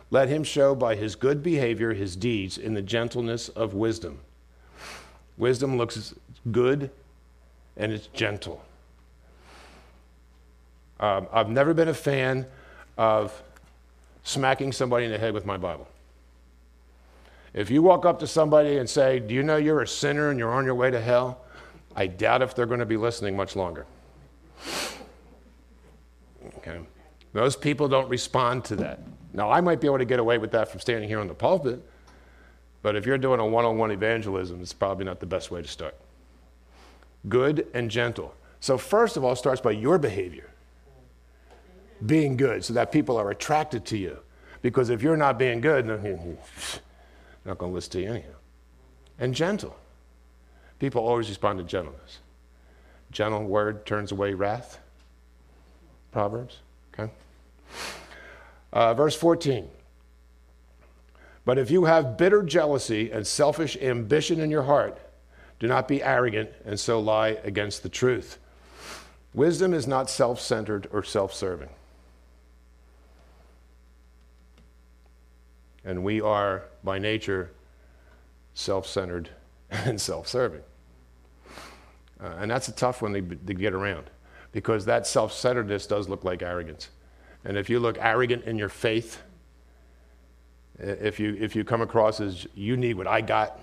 [0.10, 4.20] Let him show by his good behavior his deeds in the gentleness of wisdom.
[5.38, 6.14] Wisdom looks
[6.52, 6.92] good
[7.78, 8.64] and it's gentle.
[11.02, 12.46] Um, I've never been a fan
[12.98, 13.42] of
[14.24, 15.88] smacking somebody in the head with my Bible.
[17.54, 20.40] If you walk up to somebody and say, Do you know you're a sinner and
[20.40, 21.42] you're on your way to hell?
[21.96, 23.86] I doubt if they're going to be listening much longer.
[26.58, 26.80] Okay?
[27.34, 29.00] Most people don't respond to that.
[29.34, 31.34] Now, I might be able to get away with that from standing here on the
[31.34, 31.82] pulpit,
[32.82, 35.62] but if you're doing a one on one evangelism, it's probably not the best way
[35.62, 35.96] to start.
[37.28, 38.34] Good and gentle.
[38.60, 40.51] So, first of all, starts by your behavior
[42.06, 44.18] being good so that people are attracted to you.
[44.62, 46.28] Because if you're not being good, not going
[47.46, 48.30] to listen to you anyhow.
[49.20, 49.76] And gentle.
[50.80, 52.20] People always respond to gentleness.
[53.12, 54.80] Gentle word turns away wrath.
[56.12, 56.60] Proverbs,
[56.94, 57.12] okay?
[58.74, 59.68] Uh, verse 14.
[61.46, 65.00] But if you have bitter jealousy and selfish ambition in your heart,
[65.60, 68.38] do not be arrogant and so lie against the truth.
[69.34, 71.70] Wisdom is not self centered or self serving.
[75.84, 77.52] And we are, by nature,
[78.54, 79.30] self centered
[79.72, 80.62] and self serving.
[82.22, 84.10] Uh, and that's a tough one to, to get around
[84.52, 86.90] because that self centeredness does look like arrogance.
[87.44, 89.22] And if you look arrogant in your faith,
[90.78, 93.60] if you, if you come across as you need what I got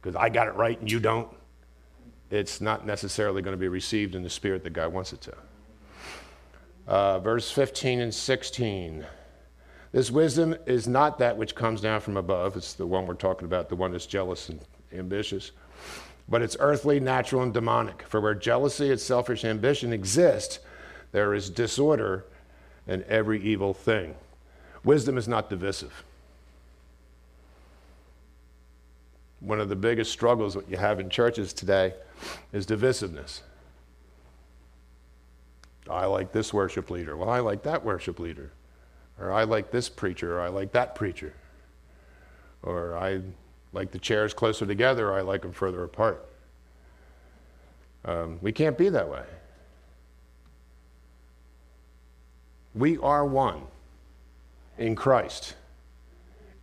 [0.00, 1.28] because I got it right and you don't,
[2.30, 5.34] it's not necessarily going to be received in the spirit that God wants it to.
[6.86, 9.04] Uh, verse 15 and 16.
[9.96, 12.54] This wisdom is not that which comes down from above.
[12.54, 14.60] It's the one we're talking about, the one that's jealous and
[14.92, 15.52] ambitious.
[16.28, 18.02] But it's earthly, natural, and demonic.
[18.02, 20.58] For where jealousy and selfish ambition exist,
[21.12, 22.26] there is disorder
[22.86, 24.14] and every evil thing.
[24.84, 26.04] Wisdom is not divisive.
[29.40, 31.94] One of the biggest struggles that you have in churches today
[32.52, 33.40] is divisiveness.
[35.88, 37.16] I like this worship leader.
[37.16, 38.50] Well, I like that worship leader.
[39.18, 41.32] Or I like this preacher, or I like that preacher.
[42.62, 43.20] Or I
[43.72, 46.26] like the chairs closer together, or I like them further apart.
[48.04, 49.24] Um, we can't be that way.
[52.74, 53.62] We are one
[54.78, 55.54] in Christ,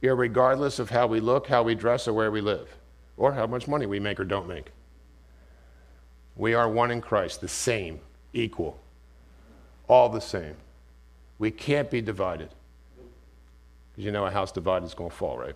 [0.01, 2.69] regardless of how we look, how we dress, or where we live,
[3.17, 4.71] or how much money we make or don't make.
[6.35, 7.99] We are one in Christ, the same,
[8.33, 8.79] equal,
[9.87, 10.55] all the same.
[11.39, 12.49] We can't be divided.
[13.91, 15.55] Because you know a house divided is going to fall, right?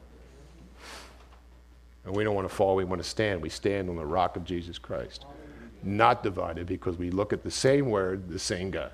[2.06, 3.42] And we don't want to fall, we want to stand.
[3.42, 5.26] We stand on the rock of Jesus Christ.
[5.84, 8.92] Not divided because we look at the same word, the same God.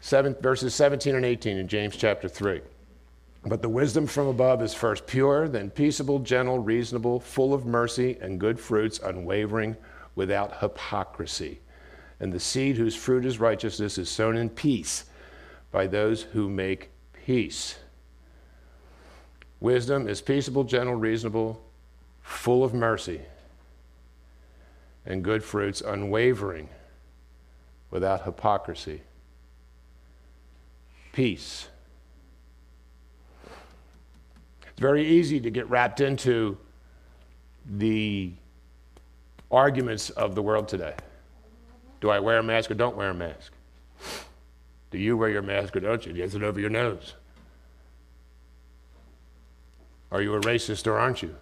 [0.00, 2.60] Seven, verses 17 and 18 in James chapter 3.
[3.44, 8.16] But the wisdom from above is first pure, then peaceable, gentle, reasonable, full of mercy
[8.20, 9.76] and good fruits, unwavering,
[10.14, 11.60] without hypocrisy
[12.22, 15.06] and the seed whose fruit is righteousness is sown in peace
[15.72, 16.90] by those who make
[17.26, 17.80] peace.
[19.58, 21.60] Wisdom is peaceable, gentle, reasonable,
[22.22, 23.22] full of mercy,
[25.04, 26.68] and good fruits, unwavering,
[27.90, 29.02] without hypocrisy.
[31.10, 31.66] Peace.
[34.62, 36.56] It's very easy to get wrapped into
[37.68, 38.32] the
[39.50, 40.94] arguments of the world today.
[42.02, 43.52] Do I wear a mask or don't wear a mask?
[44.90, 46.12] Do you wear your mask or don't you?
[46.22, 47.14] Is it over your nose?
[50.10, 51.36] Are you a racist or aren't you?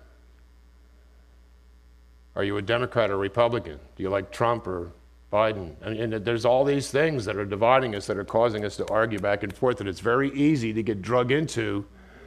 [2.36, 3.80] Are you a Democrat or Republican?
[3.96, 4.92] Do you like Trump or
[5.32, 5.72] Biden?
[5.80, 8.86] And, and, there's all these things that are dividing us that are causing us to
[8.88, 11.86] argue back and forth, and it's very easy to get drug into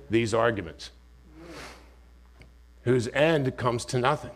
[0.10, 0.90] these arguments,
[2.82, 4.32] whose end comes to nothing.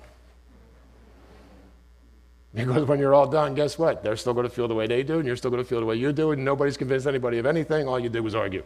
[2.57, 4.03] Because when you're all done, guess what?
[4.03, 5.79] They're still going to feel the way they do, and you're still going to feel
[5.79, 7.87] the way you do, and nobody's convinced anybody of anything.
[7.87, 8.63] All you did was argue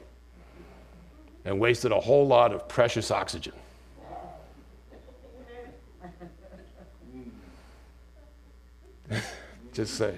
[1.44, 3.54] and wasted a whole lot of precious oxygen.
[9.74, 10.16] Just say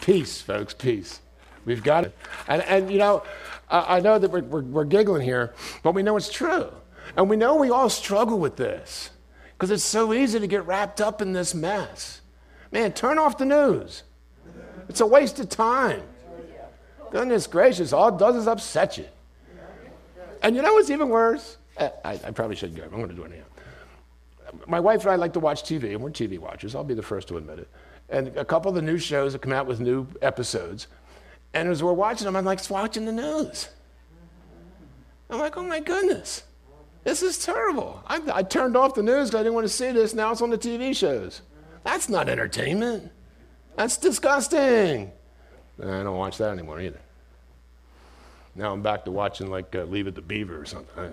[0.00, 1.20] Peace, folks, peace.
[1.64, 2.14] We've got it.
[2.46, 3.22] And, and you know,
[3.70, 6.70] I, I know that we're, we're, we're giggling here, but we know it's true.
[7.16, 9.10] And we know we all struggle with this
[9.52, 12.20] because it's so easy to get wrapped up in this mess.
[12.74, 14.02] Man, turn off the news.
[14.88, 16.02] It's a waste of time.
[17.12, 19.06] Goodness gracious, all it does is upset you.
[20.42, 21.56] And you know what's even worse?
[21.76, 22.82] Eh, I, I probably shouldn't go.
[22.84, 24.58] I'm going to do it now.
[24.66, 26.74] My wife and I like to watch TV, and we're TV watchers.
[26.74, 27.68] I'll be the first to admit it.
[28.08, 30.88] And a couple of the new shows have come out with new episodes.
[31.54, 33.68] And as we're watching them, I'm like watching the news.
[35.30, 36.42] I'm like, oh my goodness,
[37.04, 38.02] this is terrible.
[38.08, 40.12] I, I turned off the news because I didn't want to see this.
[40.12, 41.40] Now it's on the TV shows.
[41.84, 43.12] That's not entertainment.
[43.76, 45.12] That's disgusting.
[45.80, 47.00] I don't watch that anymore either.
[48.56, 51.12] Now I'm back to watching like uh, Leave It to Beaver or something.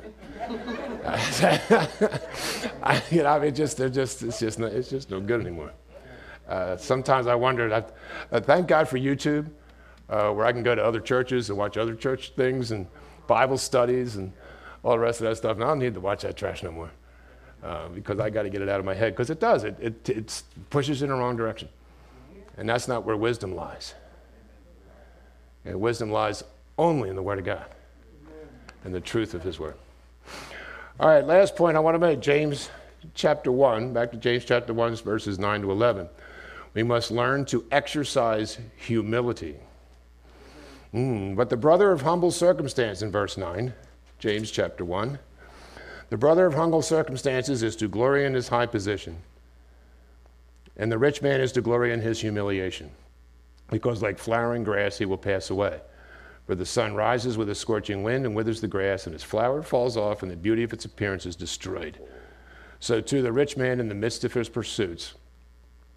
[1.04, 5.42] I, you know, I mean, just they're just it's just no, it's just no good
[5.42, 5.72] anymore.
[6.48, 7.74] Uh, sometimes I wonder.
[7.74, 7.84] I,
[8.32, 9.50] uh, thank God for YouTube,
[10.10, 12.86] uh, where I can go to other churches and watch other church things and
[13.26, 14.32] Bible studies and
[14.84, 15.56] all the rest of that stuff.
[15.56, 16.92] And I don't need to watch that trash no more.
[17.64, 19.64] Uh, because I got to get it out of my head because it does.
[19.64, 21.70] It, it, it pushes in the wrong direction.
[22.58, 23.94] And that's not where wisdom lies.
[25.64, 26.44] And wisdom lies
[26.80, 27.66] only in the Word of God
[28.84, 29.76] and the truth of His Word.
[31.00, 32.70] All right, last point I want to make James
[33.14, 36.10] chapter 1, back to James chapter 1, verses 9 to 11.
[36.74, 39.56] We must learn to exercise humility.
[40.94, 43.74] Mm, but the brother of humble circumstance in verse 9
[44.20, 45.18] James chapter 1.
[46.12, 49.16] The brother of humble circumstances is to glory in his high position,
[50.76, 52.92] and the rich man is to glory in his humiliation,
[53.70, 55.80] because like flowering grass he will pass away.
[56.48, 59.64] For the sun rises with a scorching wind and withers the grass, and its flower
[59.64, 61.98] falls off, and the beauty of its appearance is destroyed.
[62.82, 65.14] So too the rich man in the midst of his pursuits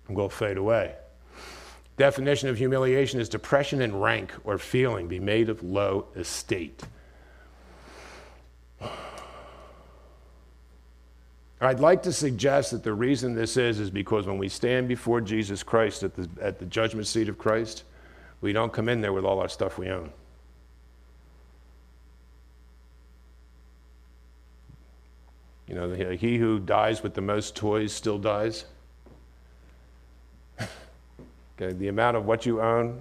[0.08, 0.94] will fade away.
[1.96, 6.84] Definition of humiliation is depression in rank or feeling, be made of low estate.
[11.64, 15.20] I'd like to suggest that the reason this is is because when we stand before
[15.20, 17.84] Jesus Christ at the, at the judgment seat of Christ,
[18.40, 20.10] we don't come in there with all our stuff we own.
[25.68, 28.66] You know, he who dies with the most toys still dies.
[30.60, 33.00] okay, the amount of what you own,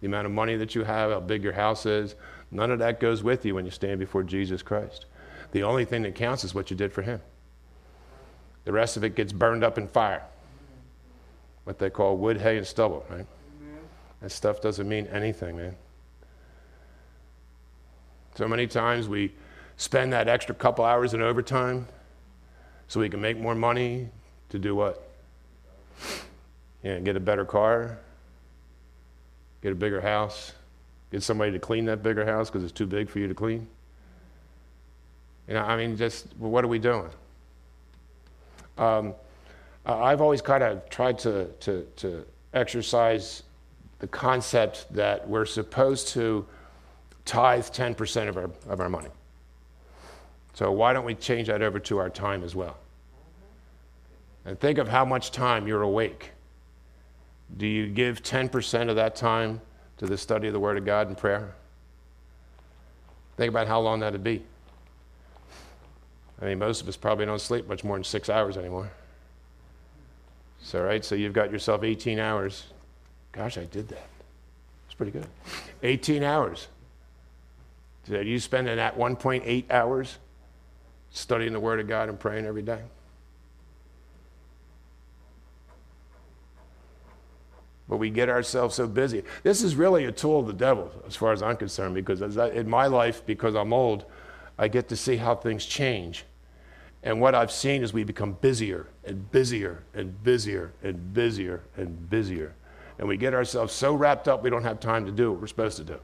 [0.00, 2.14] the amount of money that you have, how big your house is,
[2.50, 5.06] none of that goes with you when you stand before Jesus Christ.
[5.52, 7.20] The only thing that counts is what you did for him.
[8.64, 10.22] The rest of it gets burned up in fire.
[11.64, 13.26] What they call wood, hay, and stubble, right?
[14.20, 15.76] That stuff doesn't mean anything, man.
[18.36, 19.32] So many times we
[19.76, 21.86] spend that extra couple hours in overtime
[22.88, 24.08] so we can make more money
[24.48, 25.10] to do what?
[26.82, 27.98] Yeah, get a better car,
[29.62, 30.52] get a bigger house,
[31.10, 33.66] get somebody to clean that bigger house because it's too big for you to clean.
[35.48, 37.10] You know, I mean, just what are we doing?
[38.78, 39.14] Um,
[39.86, 43.42] I've always kind of tried to, to, to exercise
[43.98, 46.46] the concept that we're supposed to
[47.24, 49.10] tithe 10% of our, of our money.
[50.54, 52.76] So why don't we change that over to our time as well?
[54.44, 56.30] And think of how much time you're awake.
[57.56, 59.60] Do you give 10% of that time
[59.98, 61.54] to the study of the Word of God and prayer?
[63.36, 64.44] Think about how long that'd be.
[66.40, 68.90] I mean, most of us probably don't sleep much more than six hours anymore.
[70.60, 72.64] So, right, so you've got yourself 18 hours.
[73.32, 74.08] Gosh, I did that.
[74.86, 75.26] It's pretty good.
[75.82, 76.68] 18 hours.
[78.06, 80.18] Did you spend in that 1.8 hours
[81.10, 82.80] studying the Word of God and praying every day?
[87.88, 89.22] But we get ourselves so busy.
[89.42, 92.68] This is really a tool of the devil, as far as I'm concerned, because in
[92.68, 94.06] my life, because I'm old,
[94.58, 96.24] I get to see how things change.
[97.02, 102.08] And what I've seen is we become busier and busier and busier and busier and
[102.08, 102.54] busier.
[102.98, 105.46] And we get ourselves so wrapped up we don't have time to do what we're
[105.46, 105.98] supposed to do.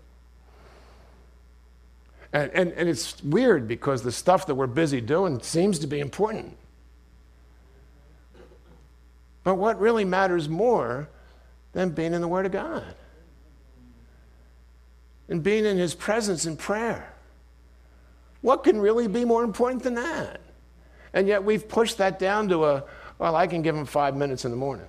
[2.32, 6.00] And, and, and it's weird because the stuff that we're busy doing seems to be
[6.00, 6.56] important.
[9.42, 11.08] But what really matters more
[11.72, 12.94] than being in the Word of God
[15.28, 17.09] and being in His presence in prayer?
[18.42, 20.40] What can really be more important than that?
[21.12, 22.84] And yet we've pushed that down to a,
[23.18, 24.86] well, I can give him five minutes in the morning.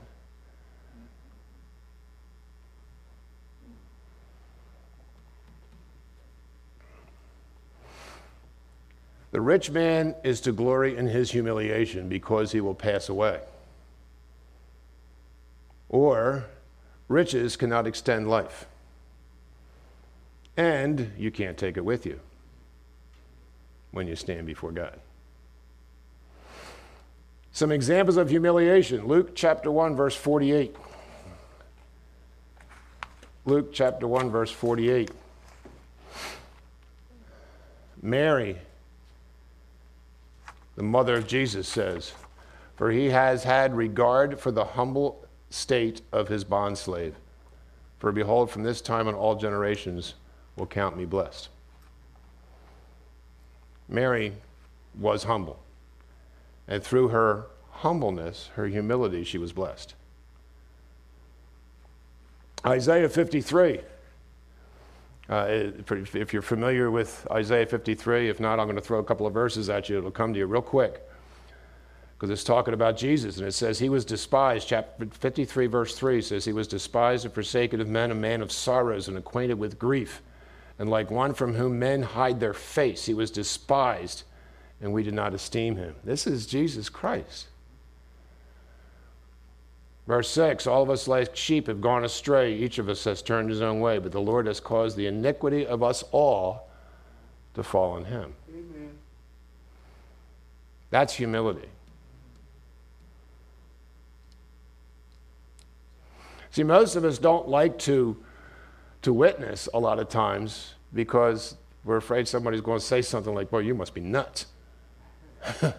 [9.31, 13.39] The rich man is to glory in his humiliation because he will pass away.
[15.87, 16.45] Or
[17.07, 18.65] riches cannot extend life.
[20.57, 22.19] And you can't take it with you
[23.91, 24.99] when you stand before God.
[27.51, 30.75] Some examples of humiliation Luke chapter 1, verse 48.
[33.45, 35.11] Luke chapter 1, verse 48.
[38.01, 38.57] Mary,
[40.75, 42.13] the mother of Jesus, says,
[42.75, 47.13] For he has had regard for the humble state of his bondslave.
[47.99, 50.15] For behold, from this time on all generations
[50.55, 51.49] will count me blessed.
[53.91, 54.33] Mary
[54.97, 55.59] was humble.
[56.67, 59.93] And through her humbleness, her humility, she was blessed.
[62.65, 63.81] Isaiah 53.
[65.29, 65.45] Uh,
[66.13, 69.33] if you're familiar with Isaiah 53, if not, I'm going to throw a couple of
[69.33, 69.97] verses at you.
[69.97, 71.07] It'll come to you real quick.
[72.15, 74.67] Because it's talking about Jesus, and it says, He was despised.
[74.67, 78.51] Chapter 53, verse 3 says, He was despised and forsaken of men, a man of
[78.51, 80.21] sorrows and acquainted with grief.
[80.81, 84.23] And like one from whom men hide their face, He was despised
[84.81, 85.95] and we did not esteem him.
[86.03, 87.47] This is Jesus Christ.
[90.07, 92.55] Verse 6 All of us, like sheep, have gone astray.
[92.55, 95.65] Each of us has turned his own way, but the Lord has caused the iniquity
[95.67, 96.67] of us all
[97.53, 98.33] to fall on him.
[98.49, 98.91] Amen.
[100.89, 101.69] That's humility.
[106.49, 108.17] See, most of us don't like to,
[109.01, 113.49] to witness a lot of times because We're afraid somebody's going to say something like,
[113.49, 114.45] Boy, you must be nuts.
[115.63, 115.71] uh,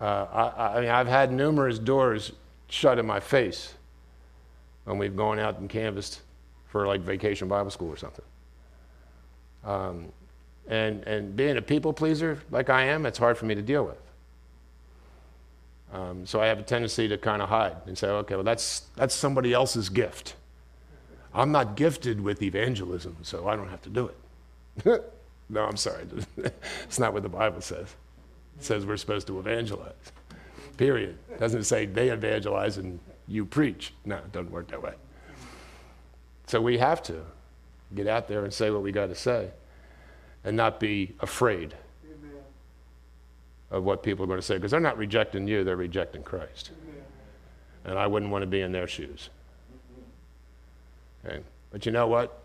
[0.00, 2.32] I, I mean, I've had numerous doors
[2.68, 3.74] shut in my face
[4.84, 6.22] when we've gone out and canvassed
[6.66, 8.24] for like vacation Bible school or something.
[9.64, 10.06] Um,
[10.66, 13.84] and, and being a people pleaser like I am, it's hard for me to deal
[13.84, 13.98] with.
[15.92, 18.86] Um, so I have a tendency to kind of hide and say, okay, well, that's,
[18.96, 20.34] that's somebody else's gift.
[21.34, 24.10] I'm not gifted with evangelism, so I don't have to do
[24.84, 25.12] it.
[25.48, 26.04] no, I'm sorry.
[26.84, 27.94] it's not what the Bible says.
[28.58, 29.92] It says we're supposed to evangelize.
[30.76, 31.18] Period.
[31.30, 33.94] It doesn't say they evangelize and you preach.
[34.04, 34.94] No, it doesn't work that way.
[36.46, 37.24] So we have to
[37.94, 39.50] get out there and say what we got to say
[40.44, 41.74] and not be afraid
[42.04, 42.30] Amen.
[43.70, 46.70] of what people are going to say because they're not rejecting you, they're rejecting Christ.
[46.82, 47.02] Amen.
[47.84, 49.30] And I wouldn't want to be in their shoes.
[51.24, 51.40] Okay?
[51.70, 52.42] But you know what?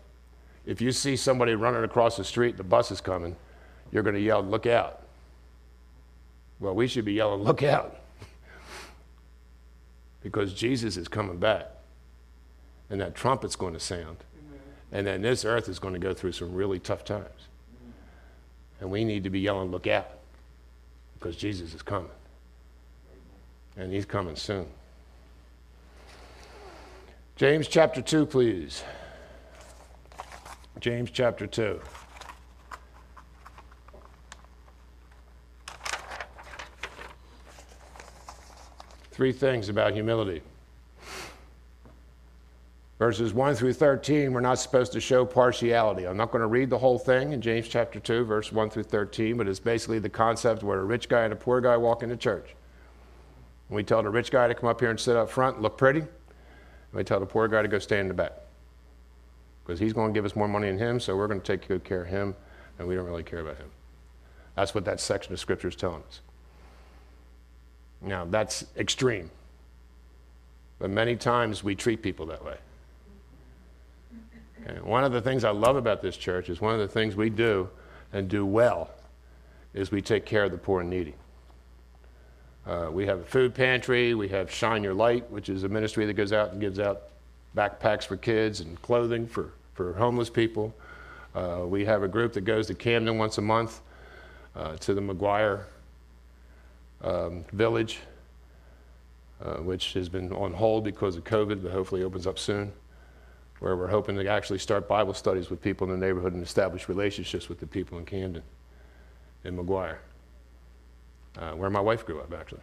[0.66, 3.36] If you see somebody running across the street, the bus is coming,
[3.90, 5.02] you're going to yell, Look out.
[6.60, 7.96] Well, we should be yelling, Look out.
[10.22, 11.66] because Jesus is coming back.
[12.90, 14.16] And that trumpet's going to sound.
[14.48, 14.60] Amen.
[14.92, 17.48] And then this earth is going to go through some really tough times.
[18.80, 20.10] And we need to be yelling, Look out.
[21.18, 22.10] Because Jesus is coming.
[23.76, 24.66] And he's coming soon.
[27.38, 28.82] James chapter 2, please.
[30.80, 31.80] James chapter 2.
[39.12, 40.42] Three things about humility.
[42.98, 46.08] Verses 1 through 13, we're not supposed to show partiality.
[46.08, 48.82] I'm not going to read the whole thing in James chapter 2, verse 1 through
[48.82, 52.02] 13, but it's basically the concept where a rich guy and a poor guy walk
[52.02, 52.56] into church.
[53.68, 55.78] We tell the rich guy to come up here and sit up front, and look
[55.78, 56.02] pretty.
[56.92, 58.32] We tell the poor guy to go stay in the back
[59.64, 61.68] because he's going to give us more money than him, so we're going to take
[61.68, 62.34] good care of him,
[62.78, 63.70] and we don't really care about him.
[64.56, 66.20] That's what that section of scripture is telling us.
[68.00, 69.30] Now, that's extreme.
[70.78, 72.56] But many times we treat people that way.
[74.62, 74.80] Okay?
[74.80, 77.30] One of the things I love about this church is one of the things we
[77.30, 77.68] do
[78.12, 78.90] and do well
[79.74, 81.14] is we take care of the poor and needy.
[82.68, 84.14] Uh, we have a food pantry.
[84.14, 87.04] We have Shine Your Light, which is a ministry that goes out and gives out
[87.56, 90.74] backpacks for kids and clothing for, for homeless people.
[91.34, 93.80] Uh, we have a group that goes to Camden once a month
[94.54, 95.62] uh, to the McGuire
[97.02, 98.00] um, Village,
[99.42, 102.70] uh, which has been on hold because of COVID, but hopefully opens up soon,
[103.60, 106.86] where we're hoping to actually start Bible studies with people in the neighborhood and establish
[106.86, 108.42] relationships with the people in Camden,
[109.44, 109.96] and McGuire
[111.36, 112.60] uh, where my wife grew up, actually.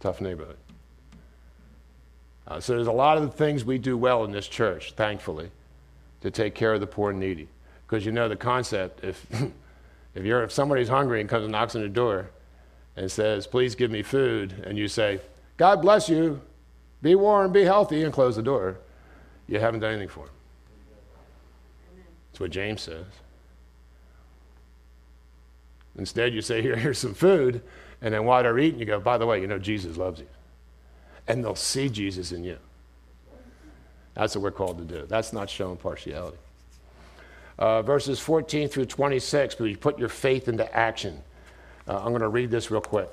[0.00, 0.56] Tough neighborhood.
[2.48, 5.50] Uh, so there's a lot of the things we do well in this church, thankfully,
[6.20, 7.48] to take care of the poor and needy.
[7.86, 9.26] Because you know the concept, if,
[10.14, 12.30] if, you're, if somebody's hungry and comes and knocks on the door
[12.96, 15.20] and says, please give me food, and you say,
[15.56, 16.40] God bless you,
[17.02, 18.78] be warm, be healthy, and close the door,
[19.48, 20.34] you haven't done anything for them.
[22.30, 23.04] That's what James says.
[25.98, 27.62] Instead, you say, Here, here's some food.
[28.02, 30.26] And then while they're eating, you go, By the way, you know, Jesus loves you.
[31.28, 32.58] And they'll see Jesus in you.
[34.14, 35.06] That's what we're called to do.
[35.06, 36.38] That's not showing partiality.
[37.58, 41.22] Uh, verses 14 through 26, but you put your faith into action.
[41.88, 43.08] Uh, I'm going to read this real quick.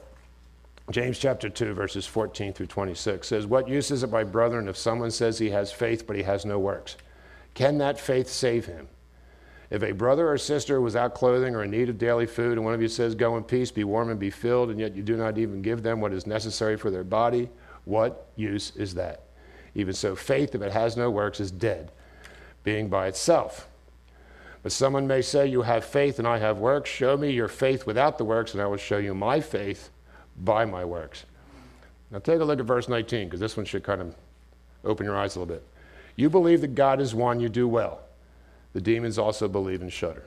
[0.91, 4.75] James chapter 2, verses 14 through 26 says, What use is it, my brethren, if
[4.75, 6.97] someone says he has faith but he has no works?
[7.53, 8.88] Can that faith save him?
[9.74, 12.76] If a brother or sister without clothing or in need of daily food, and one
[12.76, 15.17] of you says, Go in peace, be warm and be filled, and yet you do
[15.17, 17.49] not even give them what is necessary for their body,
[17.86, 19.24] what use is that?
[19.74, 21.91] Even so, faith, if it has no works, is dead,
[22.63, 23.67] being by itself.
[24.61, 26.91] But someone may say, You have faith and I have works.
[26.91, 29.89] Show me your faith without the works, and I will show you my faith
[30.38, 31.26] by my works.
[32.11, 34.15] Now take a look at verse 19, because this one should kind of
[34.86, 35.65] open your eyes a little bit.
[36.15, 38.01] You believe that God is one, you do well.
[38.74, 40.24] The demons also believe and shudder.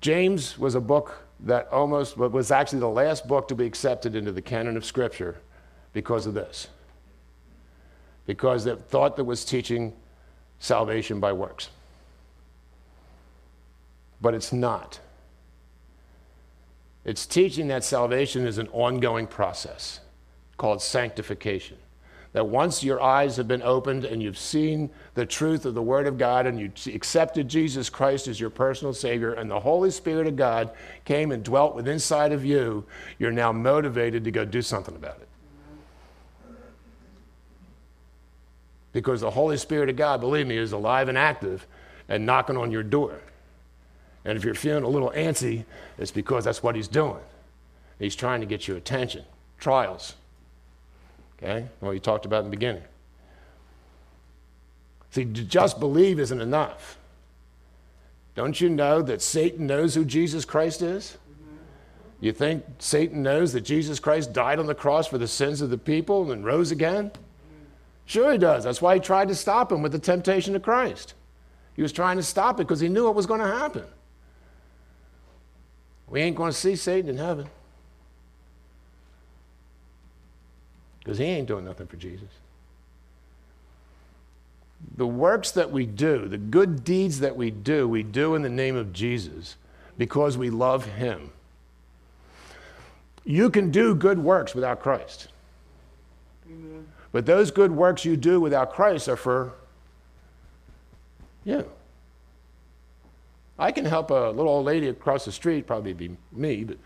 [0.00, 4.32] James was a book that almost was actually the last book to be accepted into
[4.32, 5.40] the canon of Scripture
[5.92, 6.68] because of this.
[8.26, 9.92] Because it thought that was teaching
[10.60, 11.70] salvation by works.
[14.20, 15.00] But it's not.
[17.04, 20.00] It's teaching that salvation is an ongoing process
[20.58, 21.78] called sanctification.
[22.34, 26.06] That once your eyes have been opened and you've seen the truth of the Word
[26.06, 30.26] of God and you accepted Jesus Christ as your personal Savior and the Holy Spirit
[30.26, 30.70] of God
[31.06, 32.84] came and dwelt within inside of you,
[33.18, 35.28] you're now motivated to go do something about it.
[38.92, 41.66] Because the Holy Spirit of God, believe me, is alive and active
[42.08, 43.20] and knocking on your door.
[44.24, 45.64] And if you're feeling a little antsy,
[45.96, 47.20] it's because that's what he's doing.
[47.98, 49.24] He's trying to get your attention.
[49.58, 50.14] Trials.
[51.38, 51.66] Okay?
[51.80, 52.82] Well, you talked about in the beginning.
[55.10, 56.98] See, to just believe isn't enough.
[58.34, 61.16] Don't you know that Satan knows who Jesus Christ is?
[62.20, 65.70] You think Satan knows that Jesus Christ died on the cross for the sins of
[65.70, 67.12] the people and rose again?
[68.06, 68.64] Sure, he does.
[68.64, 71.14] That's why he tried to stop him with the temptation of Christ.
[71.74, 73.84] He was trying to stop it because he knew what was going to happen.
[76.08, 77.48] We ain't going to see Satan in heaven
[81.08, 82.28] because he ain't doing nothing for Jesus.
[84.98, 88.50] The works that we do, the good deeds that we do, we do in the
[88.50, 89.56] name of Jesus
[89.96, 91.30] because we love him.
[93.24, 95.28] You can do good works without Christ.
[96.46, 96.86] Amen.
[97.10, 99.54] But those good works you do without Christ are for
[101.42, 101.66] you.
[103.58, 106.76] I can help a little old lady across the street, probably be me, but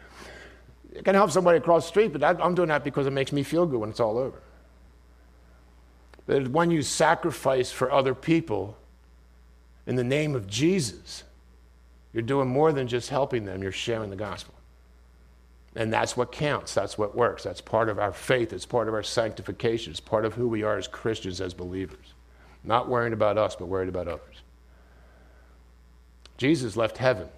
[0.99, 3.43] I can help somebody across the street, but I'm doing that because it makes me
[3.43, 4.41] feel good when it's all over.
[6.27, 8.77] But when you sacrifice for other people
[9.87, 11.25] in the name of Jesus,
[12.13, 14.55] you're doing more than just helping them, you're sharing the gospel.
[15.75, 16.75] And that's what counts.
[16.75, 17.43] That's what works.
[17.43, 18.53] That's part of our faith.
[18.53, 19.91] It's part of our sanctification.
[19.91, 22.13] It's part of who we are as Christians, as believers.
[22.63, 24.43] Not worrying about us, but worried about others.
[26.37, 27.29] Jesus left heaven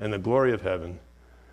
[0.00, 0.98] and the glory of heaven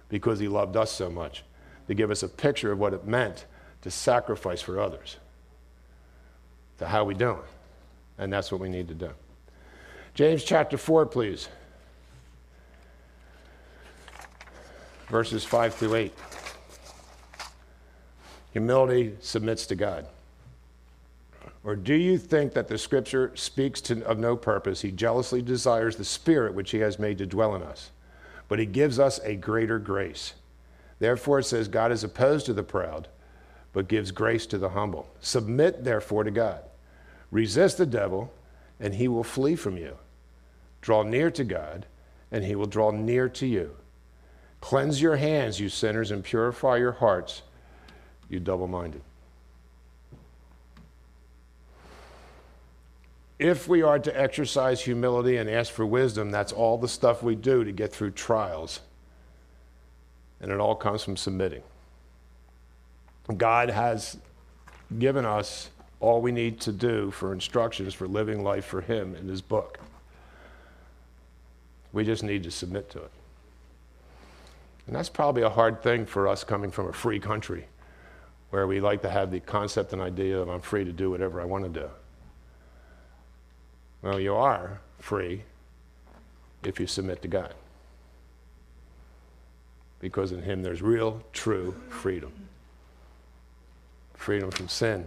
[0.09, 1.43] because he loved us so much
[1.87, 3.45] to give us a picture of what it meant
[3.81, 5.17] to sacrifice for others.
[6.79, 7.39] To how we doing?
[8.17, 9.11] And that's what we need to do.
[10.13, 11.49] James chapter 4, please.
[15.07, 16.13] verses 5 through 8.
[18.53, 20.07] Humility submits to God.
[21.63, 24.81] Or do you think that the scripture speaks to, of no purpose?
[24.81, 27.91] He jealously desires the spirit which he has made to dwell in us,
[28.47, 30.33] but he gives us a greater grace.
[30.99, 33.07] Therefore, it says, God is opposed to the proud,
[33.73, 35.09] but gives grace to the humble.
[35.19, 36.63] Submit, therefore, to God.
[37.31, 38.31] Resist the devil,
[38.79, 39.97] and he will flee from you.
[40.81, 41.85] Draw near to God,
[42.31, 43.75] and he will draw near to you.
[44.61, 47.41] Cleanse your hands, you sinners, and purify your hearts,
[48.29, 49.01] you double minded.
[53.37, 57.35] If we are to exercise humility and ask for wisdom, that's all the stuff we
[57.35, 58.79] do to get through trials.
[60.39, 61.63] And it all comes from submitting.
[63.37, 64.17] God has
[64.99, 65.69] given us
[65.99, 69.79] all we need to do for instructions for living life for Him in His book.
[71.91, 73.11] We just need to submit to it.
[74.87, 77.65] And that's probably a hard thing for us coming from a free country
[78.51, 81.41] where we like to have the concept and idea of I'm free to do whatever
[81.41, 81.89] I want to do.
[84.05, 85.41] Well, you are free
[86.63, 87.55] if you submit to God.
[89.99, 92.31] Because in Him there's real, true freedom
[94.13, 95.05] freedom from sin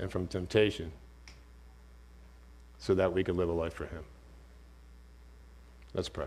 [0.00, 0.90] and from temptation
[2.78, 4.02] so that we can live a life for Him.
[5.94, 6.26] Let's pray.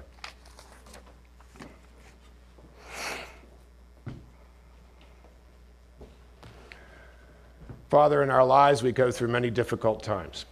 [7.89, 10.45] Father, in our lives, we go through many difficult times.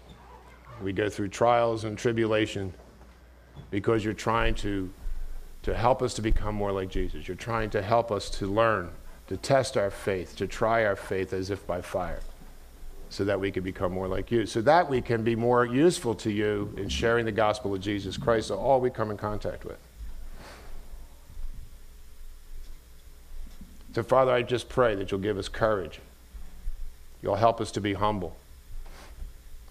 [0.83, 2.73] We go through trials and tribulation
[3.71, 4.91] because you're trying to,
[5.63, 7.27] to help us to become more like Jesus.
[7.27, 8.91] You're trying to help us to learn,
[9.27, 12.21] to test our faith, to try our faith as if by fire,
[13.09, 16.15] so that we can become more like you, so that we can be more useful
[16.15, 19.65] to you in sharing the gospel of Jesus Christ to all we come in contact
[19.65, 19.79] with.
[23.95, 25.99] So, Father, I just pray that you'll give us courage
[27.23, 28.35] You'll help us to be humble.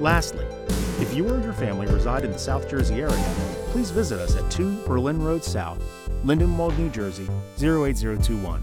[0.00, 0.46] Lastly,
[1.00, 3.22] if you or your family reside in the South Jersey area,
[3.66, 5.78] please visit us at 2 Berlin Road South,
[6.24, 7.28] Lindenwold, New Jersey
[7.58, 8.62] 08021.